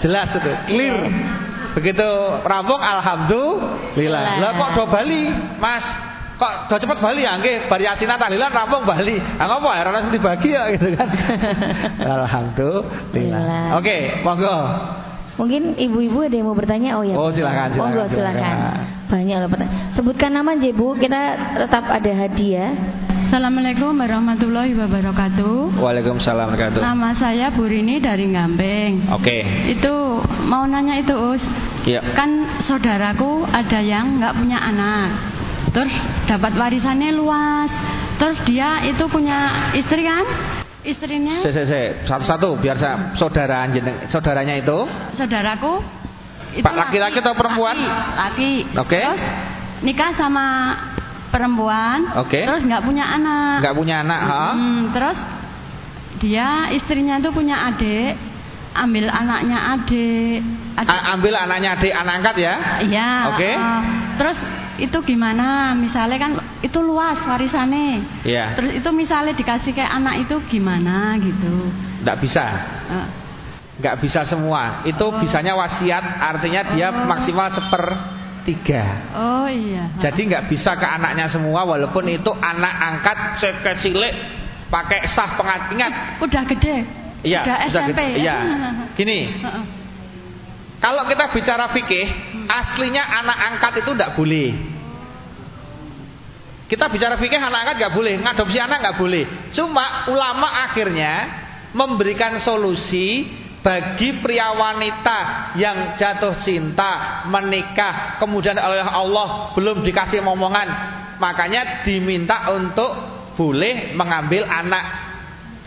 [0.00, 0.98] jelas itu, clear.
[1.04, 1.48] Iya.
[1.76, 2.10] Begitu
[2.42, 4.22] rampung alhamdulillah.
[4.40, 5.22] Lah kok do Bali,
[5.60, 5.84] Mas?
[6.38, 9.18] Kok do cepet Bali ya nggih, bar yasina tahlilan rampung Bali.
[9.38, 11.08] Ah ngopo ya ora dibagi ya gitu kan.
[12.18, 13.78] alhamdulillah.
[13.78, 14.58] Oke, okay, monggo.
[15.38, 16.98] Mungkin ibu-ibu ada yang mau bertanya?
[16.98, 17.14] Oh ya.
[17.14, 17.70] Oh silakan.
[17.70, 18.56] silakan Monggo silakan.
[19.08, 19.82] Banyak loh pertanyaan.
[19.94, 21.22] Sebutkan nama aja Bu, kita
[21.62, 22.70] tetap ada hadiah.
[23.28, 25.76] Assalamualaikum warahmatullahi wabarakatuh.
[25.76, 29.12] Waalaikumsalam warahmatullahi Nama saya Bu Rini dari Ngambeng.
[29.12, 29.20] Oke.
[29.20, 29.40] Okay.
[29.76, 31.44] Itu mau nanya itu Us.
[31.84, 32.16] Iya.
[32.16, 35.08] Kan saudaraku ada yang nggak punya anak.
[35.76, 35.92] Terus
[36.24, 37.68] dapat warisannya luas.
[38.16, 40.24] Terus dia itu punya istri kan?
[40.88, 41.44] Istrinya?
[41.44, 41.82] Se, se, se.
[42.08, 43.68] Satu-satu biar saya saudara
[44.08, 44.88] saudaranya itu.
[45.20, 45.84] Saudaraku.
[46.56, 47.76] Itu Pak laki-laki atau perempuan?
[47.76, 48.72] Laki.
[48.72, 48.96] Oke.
[48.96, 49.04] Okay.
[49.84, 50.72] nikah sama
[51.38, 52.42] perempuan, okay.
[52.42, 53.62] terus nggak punya anak.
[53.62, 55.18] Nggak punya anak, hmm, terus
[56.18, 58.18] dia istrinya tuh punya adik,
[58.74, 60.42] ambil anaknya adik.
[60.82, 60.98] adik.
[61.14, 62.54] ambil anaknya adik, anak angkat ya?
[62.82, 63.10] Iya.
[63.30, 63.38] Oke.
[63.38, 63.54] Okay.
[63.54, 63.82] Uh,
[64.18, 64.38] terus
[64.78, 65.74] itu gimana?
[65.78, 68.22] Misalnya kan itu luas warisannya.
[68.26, 68.58] Iya.
[68.58, 71.70] Terus itu misalnya dikasih kayak anak itu gimana gitu?
[72.02, 72.46] Nggak bisa.
[72.90, 73.08] Uh.
[73.78, 74.82] Nggak bisa semua.
[74.90, 75.22] Itu oh.
[75.22, 77.06] bisanya wasiat, artinya dia oh.
[77.06, 78.84] maksimal seper tiga.
[79.14, 79.94] Oh iya.
[80.02, 84.14] Jadi nggak bisa ke anaknya semua walaupun itu anak angkat sekecilik
[84.68, 86.20] pakai sah pengatingan.
[86.22, 86.76] Udah gede.
[87.24, 87.42] Iya.
[87.42, 87.90] Udah SMP.
[87.98, 88.06] Gede.
[88.22, 88.36] Iya.
[88.94, 89.20] Gini.
[90.78, 92.46] Kalau kita bicara fikih, hmm.
[92.46, 94.48] aslinya anak angkat itu tidak boleh.
[96.70, 99.24] Kita bicara fikih anak angkat nggak boleh, ngadopsi anak nggak boleh.
[99.58, 101.12] Cuma ulama akhirnya
[101.74, 103.26] memberikan solusi
[103.68, 105.18] bagi pria wanita
[105.60, 110.68] yang jatuh cinta, menikah, kemudian oleh Allah belum dikasih momongan,
[111.20, 112.88] makanya diminta untuk
[113.36, 115.04] boleh mengambil anak.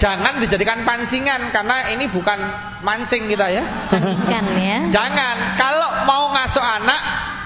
[0.01, 2.41] Jangan dijadikan pancingan karena ini bukan
[2.81, 3.63] mancing kita ya.
[3.93, 4.77] Pancingan ya.
[4.97, 5.35] Jangan.
[5.61, 7.01] Kalau mau ngasuh anak,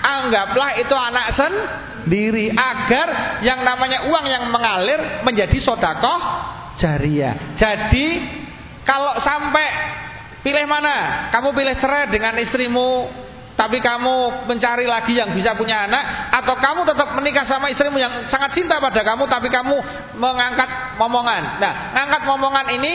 [0.08, 6.16] anggaplah itu anak sendiri agar yang namanya uang yang mengalir menjadi sodakoh
[6.80, 7.60] jariah.
[7.60, 8.08] Jadi
[8.88, 9.68] kalau sampai
[10.46, 11.28] Pilih mana?
[11.34, 13.10] Kamu pilih cerai dengan istrimu
[13.56, 18.28] tapi kamu mencari lagi yang bisa punya anak atau kamu tetap menikah sama istrimu yang
[18.28, 19.74] sangat cinta pada kamu tapi kamu
[20.22, 21.58] mengangkat momongan.
[21.58, 22.94] Nah, mengangkat momongan ini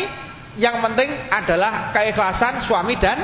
[0.62, 3.18] yang penting adalah keikhlasan suami dan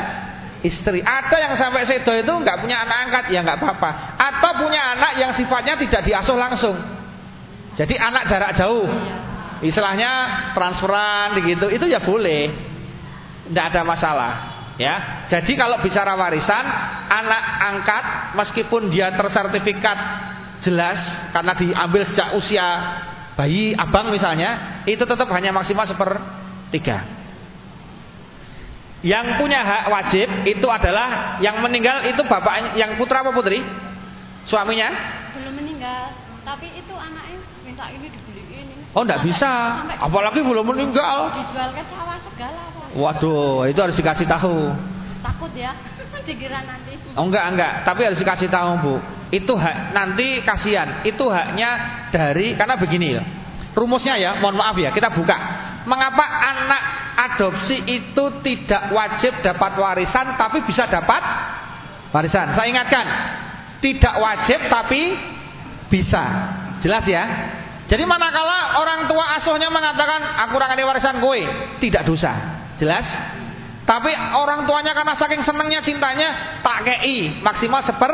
[0.64, 1.04] istri.
[1.04, 3.90] Ada yang sampai sedo itu nggak punya anak angkat ya nggak apa-apa.
[4.16, 6.76] Atau punya anak yang sifatnya tidak diasuh langsung.
[7.78, 8.90] Jadi anak jarak jauh.
[9.56, 10.12] istilahnya
[10.52, 12.75] transferan gitu, itu ya boleh.
[13.50, 14.32] Tidak ada masalah.
[14.76, 16.64] Ya, jadi kalau bicara warisan,
[17.08, 18.04] anak angkat
[18.36, 19.98] meskipun dia tersertifikat
[20.68, 21.00] jelas
[21.32, 22.68] karena diambil sejak usia
[23.40, 27.08] bayi abang misalnya, itu tetap hanya maksimal sepertiga.
[29.00, 33.64] Yang punya hak wajib itu adalah yang meninggal itu bapaknya, yang putra apa putri?
[34.44, 34.92] Suaminya?
[35.40, 36.12] Belum meninggal,
[36.44, 38.84] tapi itu anaknya minta ini dibeliin ini.
[38.92, 39.52] Oh, enggak bisa.
[40.04, 41.32] Apalagi belum meninggal.
[41.32, 42.65] Dijual ke sawah segala.
[42.96, 44.72] Waduh, itu harus dikasih tahu.
[45.20, 45.76] Takut ya,
[46.28, 46.96] dikira nanti.
[47.12, 48.94] Oh enggak enggak, tapi harus dikasih tahu Bu.
[49.36, 51.04] Itu hak nanti kasihan.
[51.04, 51.70] Itu haknya
[52.08, 53.22] dari karena begini ya.
[53.76, 55.36] Rumusnya ya, mohon maaf ya, kita buka.
[55.84, 56.82] Mengapa anak
[57.28, 61.20] adopsi itu tidak wajib dapat warisan tapi bisa dapat
[62.16, 62.56] warisan?
[62.56, 63.06] Saya ingatkan,
[63.84, 65.02] tidak wajib tapi
[65.92, 66.24] bisa.
[66.80, 67.24] Jelas ya?
[67.86, 71.40] Jadi manakala orang tua asuhnya mengatakan aku orang warisan gue,
[71.84, 72.55] tidak dosa.
[72.76, 73.06] Jelas?
[73.86, 78.12] Tapi orang tuanya karena saking senangnya cintanya tak kei maksimal seper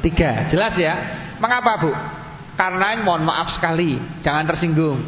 [0.00, 0.48] tiga.
[0.48, 0.94] Jelas ya?
[1.36, 1.92] Mengapa bu?
[2.56, 5.00] Karena mohon maaf sekali, jangan tersinggung.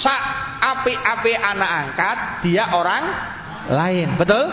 [0.00, 0.22] Sak
[0.60, 3.04] api-api anak angkat dia orang
[3.68, 4.48] lain, betul?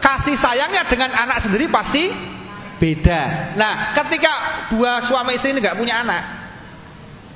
[0.00, 2.04] Kasih sayangnya dengan anak sendiri pasti
[2.80, 3.54] beda.
[3.56, 4.32] Nah, ketika
[4.72, 6.22] dua suami istri ini nggak punya anak,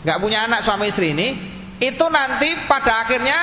[0.04, 1.28] nggak punya anak suami istri ini,
[1.80, 3.38] itu nanti pada akhirnya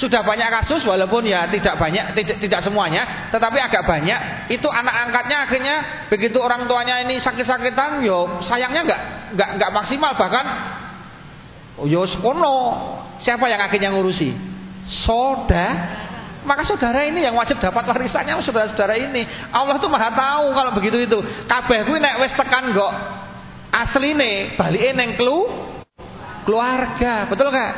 [0.00, 4.48] sudah banyak kasus walaupun ya tidak banyak tidak, tidak semuanya tetapi agak banyak.
[4.48, 5.76] Itu anak angkatnya akhirnya
[6.08, 9.00] begitu orang tuanya ini sakit-sakitan yo sayangnya nggak
[9.36, 10.46] nggak nggak maksimal bahkan
[11.84, 12.56] yo sekono.
[13.20, 14.32] Siapa yang akhirnya ngurusi?
[15.04, 15.68] Soda
[16.40, 19.28] maka saudara ini yang wajib dapat warisannya saudara-saudara ini.
[19.52, 21.18] Allah tuh maha tahu kalau begitu itu.
[21.44, 22.92] Kabeh kuwi nek wis tekan kok
[23.68, 25.44] asline balike ning kelu
[26.48, 27.28] keluarga.
[27.28, 27.72] Betul gak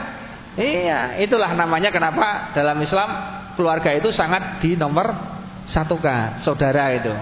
[0.52, 3.08] Iya, itulah namanya kenapa dalam Islam
[3.56, 5.08] keluarga itu sangat di nomor
[5.72, 7.12] satukan, saudara itu.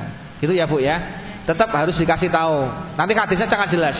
[0.42, 0.98] Itu ya Bu ya.
[1.46, 2.66] Tetap harus dikasih tahu.
[2.98, 3.96] Nanti hadisnya sangat jelas.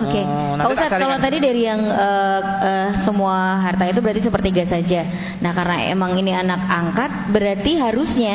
[0.00, 0.24] Oke, okay.
[0.24, 0.56] oh,
[0.96, 5.04] kalau tadi dari yang uh, uh, semua harta itu berarti sepertiga saja.
[5.44, 8.34] Nah, karena emang ini anak angkat, berarti harusnya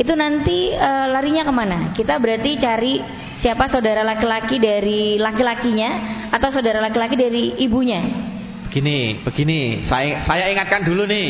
[0.00, 1.78] itu nanti uh, larinya ke mana?
[1.92, 2.96] Kita berarti cari
[3.44, 5.90] siapa saudara laki-laki dari laki-lakinya
[6.32, 8.31] atau saudara laki-laki dari ibunya?
[8.72, 11.28] Begini, begini, saya saya ingatkan dulu nih.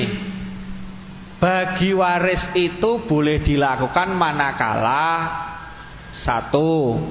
[1.43, 5.11] Bagi waris itu boleh dilakukan manakala
[6.23, 7.03] satu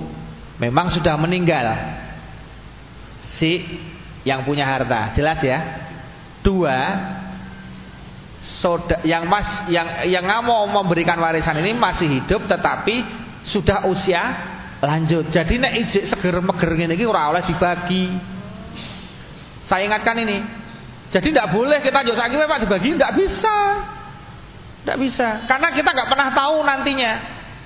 [0.55, 1.67] memang sudah meninggal
[3.43, 3.59] si
[4.23, 5.59] yang punya harta, jelas ya.
[6.47, 6.79] Dua,
[8.63, 13.03] soda, yang mas yang yang nggak mau memberikan warisan ini masih hidup tetapi
[13.51, 14.23] sudah usia
[14.79, 15.27] lanjut.
[15.27, 18.39] Jadi nek ijik seger meger ngene iki ora oleh dibagi.
[19.69, 20.61] Saya ingatkan ini.
[21.11, 23.57] Jadi tidak boleh kita jual sakit Pak dibagi, tidak bisa.
[24.81, 25.27] Tidak bisa.
[25.45, 27.11] Karena kita nggak pernah tahu nantinya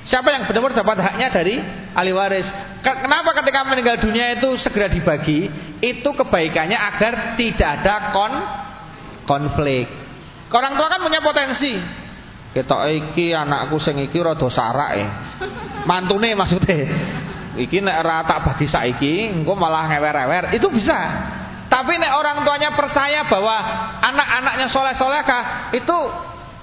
[0.10, 1.56] siapa yang benar-benar dapat haknya dari
[1.94, 2.48] ahli waris.
[2.82, 5.50] Kenapa ketika meninggal dunia itu segera dibagi?
[5.82, 8.34] Itu kebaikannya agar tidak ada kon
[9.30, 9.90] konflik.
[10.50, 11.74] Orang tua kan punya potensi.
[12.56, 14.48] Kita iki anakku sing iki rada
[14.96, 15.04] e.
[15.84, 16.80] Mantune maksudnya.
[17.56, 20.56] Iki nek ora tak bagi saiki, engko malah ngewer-ewer.
[20.56, 21.00] Itu bisa.
[21.66, 23.58] Tapi nek orang tuanya percaya bahwa
[24.06, 25.98] anak-anaknya soleh-solehkah itu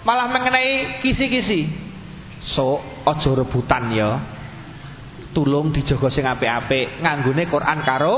[0.06, 1.66] malah mengenai kisi-kisi.
[2.54, 4.10] So, ojo rebutan ya.
[5.32, 8.14] Tulung dijogo sing apik-apik, nganggone Quran karo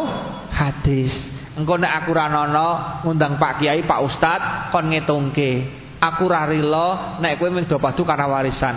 [0.51, 1.15] hadis.
[1.55, 4.41] Engko nek aku ra ana ngundang Pak Kiai, Pak Ustad
[4.75, 5.51] kon ngitungke.
[6.03, 8.75] Aku ra rila nek kowe mung do padu karena warisan.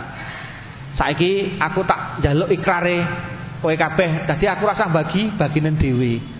[0.93, 2.97] Saiki aku tak njaluk ikrare
[3.65, 4.29] kowe kabeh.
[4.29, 6.36] Dadi aku rasa bagi baginen dhewe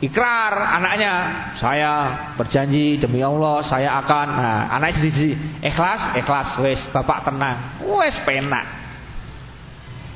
[0.00, 1.12] ikrar anaknya
[1.60, 1.92] saya
[2.40, 5.28] berjanji demi Allah saya akan nah, anaknya jadi
[5.60, 7.84] ikhlas ikhlas wes bapak tenang.
[7.84, 8.66] Wes penak.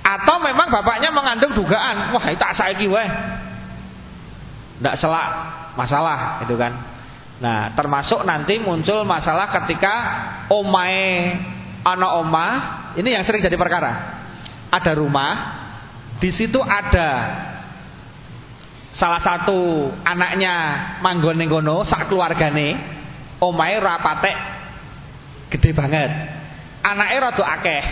[0.05, 3.09] Atau memang bapaknya mengandung dugaan wah itu saiki weh.
[4.81, 5.29] Tidak selak
[5.77, 6.73] masalah itu kan.
[7.44, 9.94] Nah termasuk nanti muncul masalah ketika
[10.49, 11.37] omae
[11.85, 12.47] anak oma
[12.97, 13.92] ini yang sering jadi perkara.
[14.73, 15.33] Ada rumah
[16.25, 17.11] di situ ada
[18.99, 20.55] salah satu anaknya
[21.03, 22.79] manggon ning kono sak keluargane
[23.42, 24.37] omahe rapatek
[25.55, 26.11] gede banget.
[26.85, 27.85] Anake rada akeh.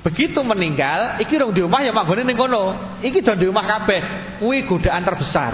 [0.00, 2.98] Begitu meninggal iki rong di omah ya manggone ning kono.
[3.04, 4.00] Iki do di omah kabeh.
[4.42, 5.52] Kuwi godaan terbesar.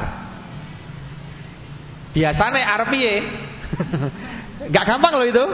[2.17, 3.15] Biasane arep piye?
[4.75, 5.47] Gak gampang loh itu.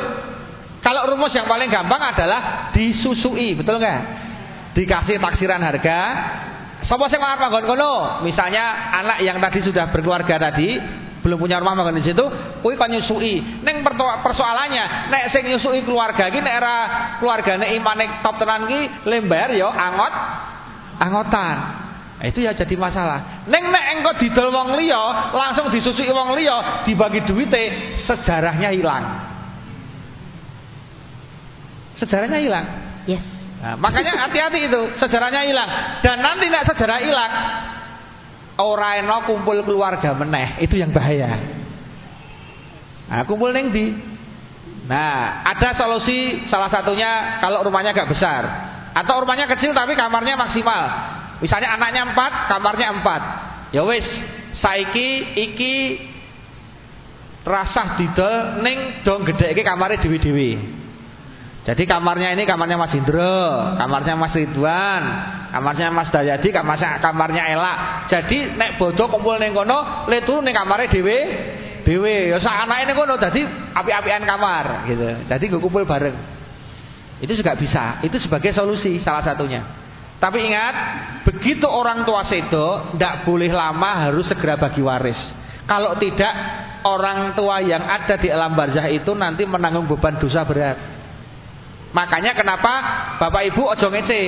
[0.82, 4.02] Kalau rumus yang paling gampang adalah disusui betul nggak?
[4.74, 5.98] Dikasih taksiran harga
[6.92, 8.20] Sapa sing arep manggon kono?
[8.20, 10.76] Misalnya anak yang tadi sudah berkeluarga tadi
[11.24, 12.20] belum punya rumah makan di situ,
[12.60, 13.64] kuwi kon nyusui.
[13.64, 13.80] Ning
[14.20, 16.76] persoalannya, nek sing nyusui keluarga nek era
[17.16, 20.14] keluargane imane top tenan ki lembar ya angot
[21.00, 21.56] angotan.
[22.20, 23.48] Nah, itu ya jadi masalah.
[23.48, 27.64] Neng nek engko didol wong liya, langsung disusui wong liya, dibagi duite,
[28.04, 29.04] sejarahnya hilang.
[32.04, 32.66] Sejarahnya hilang.
[33.08, 33.31] Yes.
[33.62, 35.70] Nah, makanya hati-hati itu, sejarahnya hilang.
[36.02, 37.32] Dan nanti nek sejarah hilang,
[38.58, 41.30] ora eno kumpul keluarga meneh, itu yang bahaya.
[43.06, 43.94] Nah, kumpul neng di.
[44.90, 48.42] Nah, ada solusi salah satunya kalau rumahnya agak besar
[48.92, 50.82] atau rumahnya kecil tapi kamarnya maksimal.
[51.38, 53.22] Misalnya anaknya empat, kamarnya empat.
[53.70, 54.02] Ya wis,
[54.58, 55.74] saiki iki
[57.46, 60.81] rasah didol ning dong gede iki kamarnya dewi-dewi.
[61.62, 65.02] Jadi kamarnya ini kamarnya Mas Indro, kamarnya Mas Ridwan,
[65.54, 67.74] kamarnya Mas Dayadi, kamarnya kamarnya Ela.
[68.10, 71.18] Jadi nek bodoh kumpul ning kono, le turu ning kamare dhewe
[71.86, 72.34] dhewe.
[72.34, 73.46] Ya sak anake ning kono dadi
[73.78, 75.06] api-apian kamar gitu.
[75.30, 76.42] Jadi gue kumpul bareng.
[77.22, 78.02] Itu juga bisa.
[78.02, 79.62] Itu sebagai solusi salah satunya.
[80.18, 80.74] Tapi ingat,
[81.26, 85.18] begitu orang tua sedo, tidak boleh lama harus segera bagi waris.
[85.66, 86.34] Kalau tidak,
[86.86, 90.91] orang tua yang ada di alam barzah itu nanti menanggung beban dosa berat.
[91.92, 92.72] Makanya kenapa
[93.20, 94.22] Bapak Ibu ojo ngece.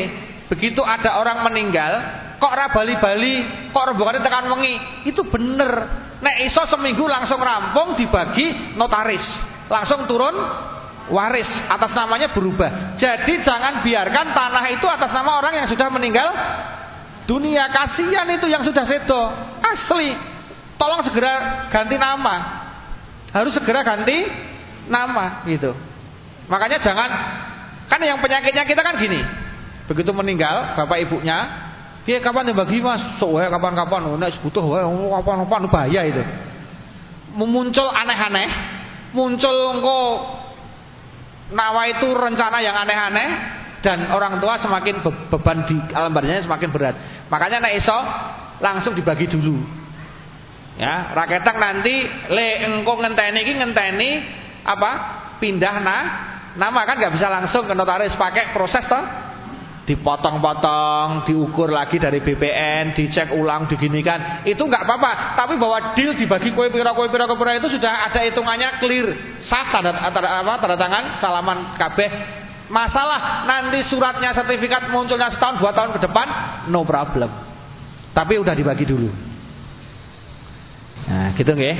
[0.45, 1.93] Begitu ada orang meninggal,
[2.37, 4.77] kok ora bali-bali, kok rombongannya tekan wengi.
[5.09, 5.73] Itu bener.
[6.21, 9.25] Nek iso seminggu langsung rampung dibagi notaris.
[9.73, 10.37] Langsung turun
[11.09, 13.01] waris atas namanya berubah.
[13.01, 16.29] Jadi jangan biarkan tanah itu atas nama orang yang sudah meninggal
[17.25, 17.73] dunia.
[17.73, 19.23] Kasihan itu yang sudah sedo.
[19.65, 20.12] Asli.
[20.77, 21.35] Tolong segera
[21.73, 22.37] ganti nama.
[23.33, 24.29] Harus segera ganti
[24.93, 25.73] nama gitu.
[26.53, 27.11] Makanya jangan
[27.89, 29.20] kan yang penyakitnya kita kan gini.
[29.85, 31.39] Begitu meninggal bapak ibunya,
[32.09, 33.20] dia kapan dibagi mas?
[33.20, 34.64] So, kapan-kapan, nek butuh
[35.20, 36.22] kapan-kapan bahaya itu.
[37.37, 38.49] Memuncul aneh-aneh,
[39.12, 40.05] muncul engkau
[41.53, 43.28] nawa itu rencana yang aneh-aneh
[43.85, 46.97] dan orang tua semakin be beban di alam barzahnya semakin berat.
[47.28, 47.99] Makanya nek iso
[48.64, 49.61] langsung dibagi dulu.
[50.80, 51.95] Ya, raketak nanti
[52.32, 54.11] le engko ngenteni iki ngenteni
[54.64, 54.93] apa?
[55.39, 56.03] Pindah nah
[56.55, 59.05] nama kan nggak bisa langsung ke notaris pakai proses toh
[59.85, 64.45] dipotong-potong, diukur lagi dari BPN, dicek ulang, diginikan.
[64.49, 65.37] Itu nggak apa-apa.
[65.37, 69.07] Tapi bahwa deal dibagi kue pira kue pira kue pira itu sudah ada hitungannya clear,
[69.45, 72.11] sah tanda, tanda, apa, tanda tangan, salaman kabeh.
[72.73, 76.27] Masalah nanti suratnya sertifikat munculnya setahun dua tahun ke depan,
[76.73, 77.29] no problem.
[78.17, 79.13] Tapi udah dibagi dulu.
[81.05, 81.77] Nah, gitu nggih.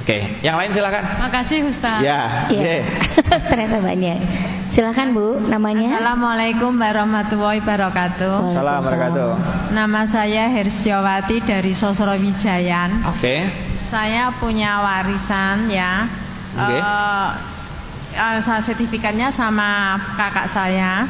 [0.00, 1.02] Oke, yang lain silakan.
[1.20, 2.00] Makasih Ustaz.
[2.00, 2.80] Ya, yeah.
[3.52, 4.18] ternyata banyak.
[4.72, 6.00] Silakan Bu, namanya.
[6.00, 8.36] Assalamualaikum warahmatullahi wabarakatuh.
[8.54, 9.30] Assalamualaikum wabarakatuh.
[9.76, 13.12] Nama saya Hersiawati dari Sosrowijayan.
[13.12, 13.20] Oke.
[13.20, 13.40] Okay.
[13.92, 16.08] Saya punya warisan ya.
[16.56, 16.64] Oke.
[16.64, 16.80] Okay.
[16.80, 17.30] Uh,
[18.16, 21.04] uh, sertifikatnya sama kakak saya.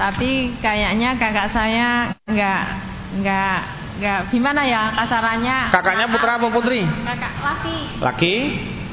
[0.00, 2.62] Tapi kayaknya kakak saya nggak
[3.20, 8.36] nggak nggak gimana ya kasarannya kakaknya putra apa putri kakak laki laki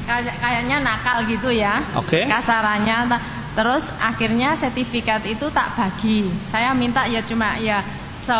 [0.00, 2.26] Kayak, kayaknya nakal gitu ya oke okay.
[2.26, 3.06] kasarannya
[3.54, 7.78] terus akhirnya sertifikat itu tak bagi saya minta ya cuma ya
[8.26, 8.38] se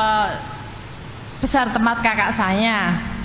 [1.41, 2.79] besar tempat kakak saya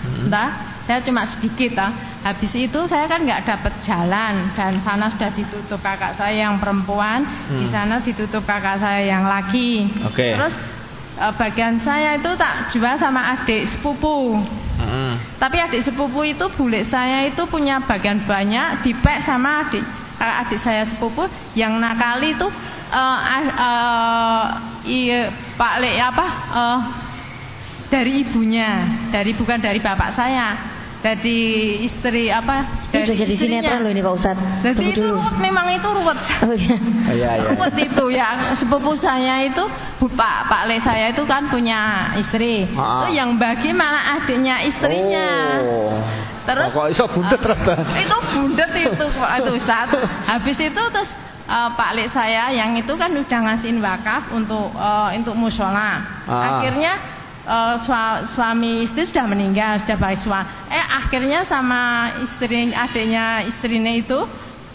[0.07, 0.25] hmm.
[0.27, 0.49] entah
[0.85, 1.91] saya cuma sedikit ah.
[2.21, 7.25] habis itu saya kan nggak dapat jalan dan sana sudah ditutup kakak saya yang perempuan
[7.25, 7.59] hmm.
[7.59, 10.37] di sana ditutup kakak saya yang laki okay.
[10.37, 10.53] terus
[11.19, 14.39] uh, bagian saya itu tak jual sama adik sepupu.
[14.75, 15.15] Hmm.
[15.39, 19.83] Tapi adik sepupu itu bule saya itu punya bagian banyak dipek sama adik
[20.19, 22.47] uh, adik saya sepupu yang nakali itu
[22.91, 23.19] uh,
[23.55, 24.43] uh,
[24.87, 26.79] iya, Pak Le apa uh,
[27.89, 28.69] dari ibunya,
[29.13, 30.74] dari bukan dari bapak saya
[31.05, 31.39] jadi
[31.85, 32.89] istri apa?
[32.89, 36.17] Dari jadi sinetron loh ini Pak Ustad jadi itu ruwet memang itu ruwet.
[36.17, 36.77] Oh, iya.
[37.13, 37.49] iya, iya.
[37.53, 38.57] ruwet itu ya.
[38.57, 39.63] Sepupu saya itu
[40.01, 42.65] Pak Pak Le saya itu kan punya istri.
[42.73, 43.05] Ah.
[43.05, 45.27] itu yang bagi malah adiknya istrinya.
[45.61, 45.93] Oh.
[46.49, 46.73] terus?
[46.73, 49.05] Kok iso bundet uh, itu bundet itu.
[49.05, 49.89] Itu Ustad
[50.33, 51.09] habis itu terus
[51.45, 56.01] uh, Pak Le saya yang itu kan udah ngasihin wakaf untuk uh, untuk musola.
[56.25, 56.57] Ah.
[56.57, 57.14] akhirnya
[57.45, 57.75] uh,
[58.33, 60.45] suami istri sudah meninggal, sudah baik suami.
[60.73, 64.19] Eh akhirnya sama istri adiknya istrinya itu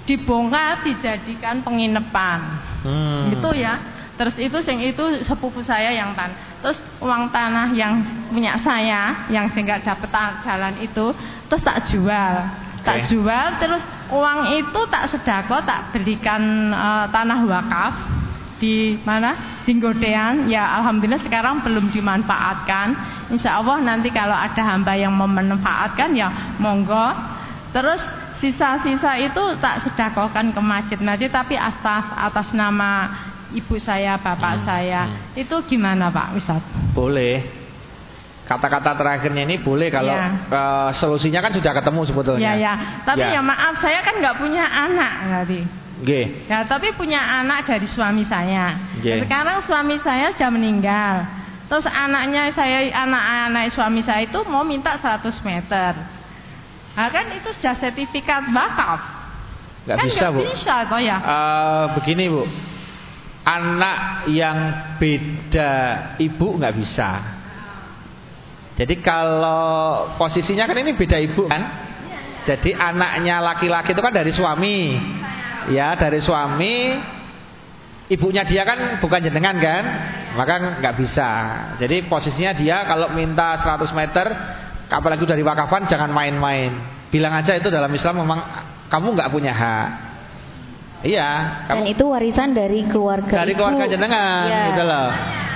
[0.07, 2.41] dibongkar dijadikan penginapan.
[2.83, 3.31] Hmm.
[3.35, 3.75] Gitu ya.
[4.17, 6.33] Terus itu sing itu sepupu saya yang tan.
[6.61, 11.07] Terus uang tanah yang punya saya yang sehingga dapat jalan itu
[11.49, 12.35] terus tak jual.
[12.81, 12.85] Okay.
[12.85, 18.20] Tak jual terus uang itu tak sedako tak berikan uh, tanah wakaf
[18.61, 22.87] di mana di Godean ya alhamdulillah sekarang belum dimanfaatkan
[23.33, 27.41] insya Allah nanti kalau ada hamba yang memanfaatkan ya monggo
[27.71, 28.01] Terus
[28.43, 33.11] sisa-sisa itu tak sedekahkan ke masjid-masjid tapi atas atas nama
[33.55, 34.65] ibu saya, bapak hmm.
[34.67, 35.03] saya.
[35.07, 35.39] Hmm.
[35.39, 36.63] Itu gimana Pak Ustaz?
[36.95, 37.63] Boleh.
[38.51, 40.51] Kata-kata terakhirnya ini boleh kalau ya.
[40.51, 42.43] uh, solusinya kan sudah ketemu sebetulnya.
[42.43, 42.75] Ya ya.
[43.07, 45.61] Tapi ya, ya maaf saya kan nggak punya anak tadi.
[46.01, 46.11] G.
[46.49, 48.97] Ya, tapi punya anak dari suami saya.
[49.05, 49.25] G.
[49.25, 51.15] Sekarang suami saya sudah meninggal.
[51.71, 55.93] Terus anaknya saya, anak-anak suami saya itu mau minta 100 meter.
[56.99, 59.01] Nah, kan itu sudah sertifikat wakaf.
[59.87, 60.41] Gak kan bisa, gak Bu.
[60.51, 61.17] bisa toh ya.
[61.23, 62.43] Uh, begini, Bu.
[63.41, 64.59] Anak yang
[65.01, 65.73] beda
[66.21, 67.11] ibu nggak bisa.
[68.77, 71.63] Jadi kalau posisinya kan ini beda ibu kan?
[72.49, 74.77] Jadi anaknya laki-laki itu kan dari suami
[75.69, 76.75] ya dari suami
[78.11, 79.85] ibunya dia kan bukan jenengan kan?
[80.35, 81.31] Maka nggak bisa.
[81.79, 84.27] Jadi posisinya dia kalau minta 100 meter
[84.91, 86.71] apalagi dari wakafan jangan main-main.
[87.11, 88.41] Bilang aja itu dalam Islam memang
[88.91, 89.89] kamu nggak punya hak.
[91.01, 91.31] Iya
[91.65, 94.65] dan itu warisan dari keluarga dari keluarga jenengan ya.
[94.69, 95.09] gitu loh.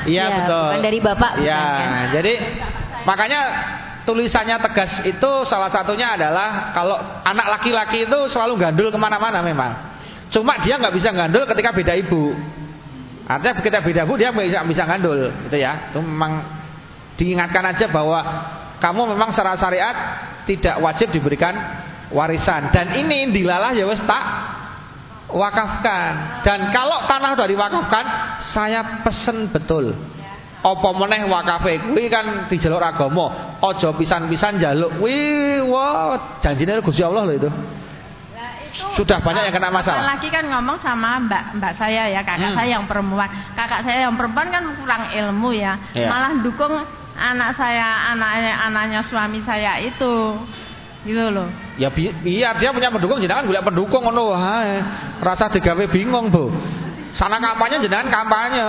[0.05, 0.69] Iya ya, betul.
[0.69, 2.05] bukan dari bapak iya kan?
[2.17, 2.35] jadi
[3.05, 3.41] makanya
[4.05, 9.94] tulisannya tegas itu salah satunya adalah kalau anak laki-laki itu selalu gandul ke mana-mana memang
[10.35, 12.35] Cuma dia nggak bisa gandul ketika beda ibu.
[13.31, 15.95] Artinya ketika beda ibu dia bisa bisa gandul, gitu ya.
[15.95, 16.43] Itu memang
[17.15, 18.21] diingatkan aja bahwa
[18.83, 19.97] kamu memang secara syariat
[20.51, 21.55] tidak wajib diberikan
[22.11, 22.75] warisan.
[22.75, 24.25] Dan ini dilalah ya wes tak
[25.31, 26.43] wakafkan.
[26.43, 28.05] Dan kalau tanah sudah diwakafkan
[28.51, 29.95] saya pesen betul.
[30.65, 34.99] Apa meneh wakafe kuwi kan dijaluk agama aja pisan-pisan jaluk.
[34.99, 37.51] Kuwi wah janjine Gusti Allah loh itu
[38.97, 40.17] sudah banyak yang kena masalah.
[40.17, 42.59] Lagi kan ngomong sama mbak mbak saya ya kakak hmm.
[42.59, 43.31] saya yang perempuan.
[43.55, 46.11] Kakak saya yang perempuan kan kurang ilmu ya, yeah.
[46.11, 46.75] malah dukung
[47.15, 50.15] anak saya anaknya anaknya suami saya itu
[51.05, 51.47] gitu loh.
[51.77, 54.79] Ya bi iya dia punya pendukung jangan boleh pendukung ngono wae.
[55.21, 56.51] Rasa digawe bingung, Bu.
[57.15, 58.65] Sana kampanye jenengan kampanye.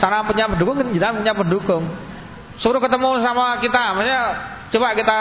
[0.00, 1.84] Sana punya pendukung jenengan punya pendukung.
[2.56, 5.18] Suruh ketemu sama kita, maksudnya coba kita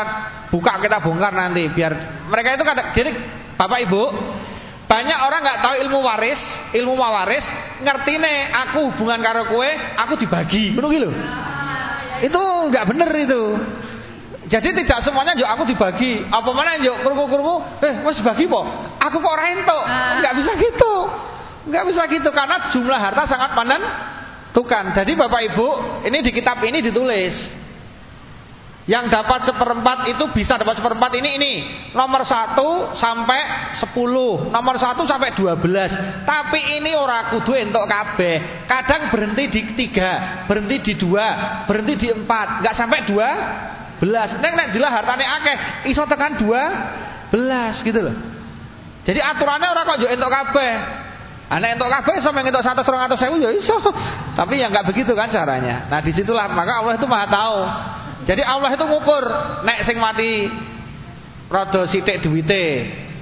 [0.49, 3.11] buka kita bongkar nanti biar mereka itu kadang jadi
[3.55, 4.03] Bapak Ibu,
[4.85, 6.39] banyak orang nggak tahu ilmu waris,
[6.75, 7.45] ilmu waris,
[7.81, 8.37] ngerti nih
[8.67, 11.09] aku hubungan karo kue, aku dibagi, benar gitu.
[12.27, 12.41] Itu
[12.71, 13.43] nggak bener itu.
[14.45, 16.21] Jadi tidak semuanya yuk aku dibagi.
[16.29, 18.61] Apa mana yuk kurku-kurku, eh mas bagi po.
[19.01, 19.79] Aku kok orang itu,
[20.21, 20.93] nggak bisa gitu,
[21.71, 23.81] nggak bisa gitu karena jumlah harta sangat panen
[24.51, 24.91] tukan.
[24.99, 25.67] Jadi bapak ibu,
[26.05, 27.64] ini di kitab ini ditulis
[28.85, 31.53] yang dapat seperempat itu bisa dapat seperempat ini ini
[31.97, 33.41] nomor satu sampai
[33.81, 35.89] sepuluh, nomor satu sampai dua belas.
[36.21, 38.69] Tapi ini ora kudu entuk kabeh.
[38.69, 41.25] Kadang berhenti di tiga, berhenti di dua,
[41.65, 43.29] berhenti di empat, nggak sampai dua
[43.97, 44.37] belas.
[44.37, 45.57] Neng nek dilah hartane akeh,
[45.89, 46.61] iso tekan dua
[47.33, 48.13] belas gitu loh.
[49.09, 50.73] Jadi aturannya orang kok yo entuk kabeh.
[51.49, 53.81] Anak entuk kabeh iso mengentuk satu serong atau sewu ya iso.
[54.37, 55.89] Tapi ya nggak begitu kan caranya.
[55.89, 57.57] Nah di situlah maka Allah itu maha tahu.
[58.25, 59.23] Jadi Allah itu ngukur
[59.65, 60.49] nek sing mati
[61.49, 62.65] rada sithik duwite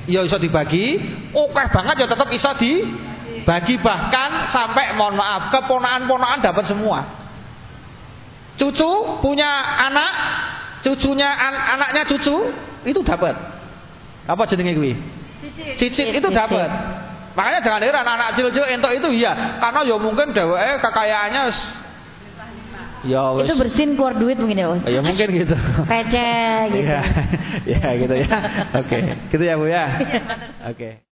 [0.07, 0.99] ya iso dibagi,
[1.35, 6.99] oke banget ya tetap iso dibagi bahkan sampai mohon maaf keponakan-ponakan dapat semua.
[8.55, 9.49] Cucu punya
[9.91, 10.11] anak,
[10.87, 12.35] cucunya an anaknya cucu
[12.87, 13.35] itu dapat.
[14.23, 14.93] Apa jenenge kuwi?
[15.79, 16.69] Cicit itu dapat.
[17.33, 21.43] Makanya jangan heran anak cilik-cilik entuk itu iya, karena ya mungkin dheweke kekayaannya
[23.03, 23.51] Ya wes.
[23.51, 25.55] Itu bersin keluar duit mungkin ya, Ya mungkin gitu.
[25.87, 26.31] Pece
[26.75, 26.87] gitu.
[26.91, 27.01] ya,
[27.67, 28.27] ya gitu ya.
[28.79, 28.87] Oke.
[28.87, 29.01] Okay.
[29.27, 29.85] Gitu ya, Bu ya.
[29.99, 30.71] Oke.
[30.71, 30.93] Okay.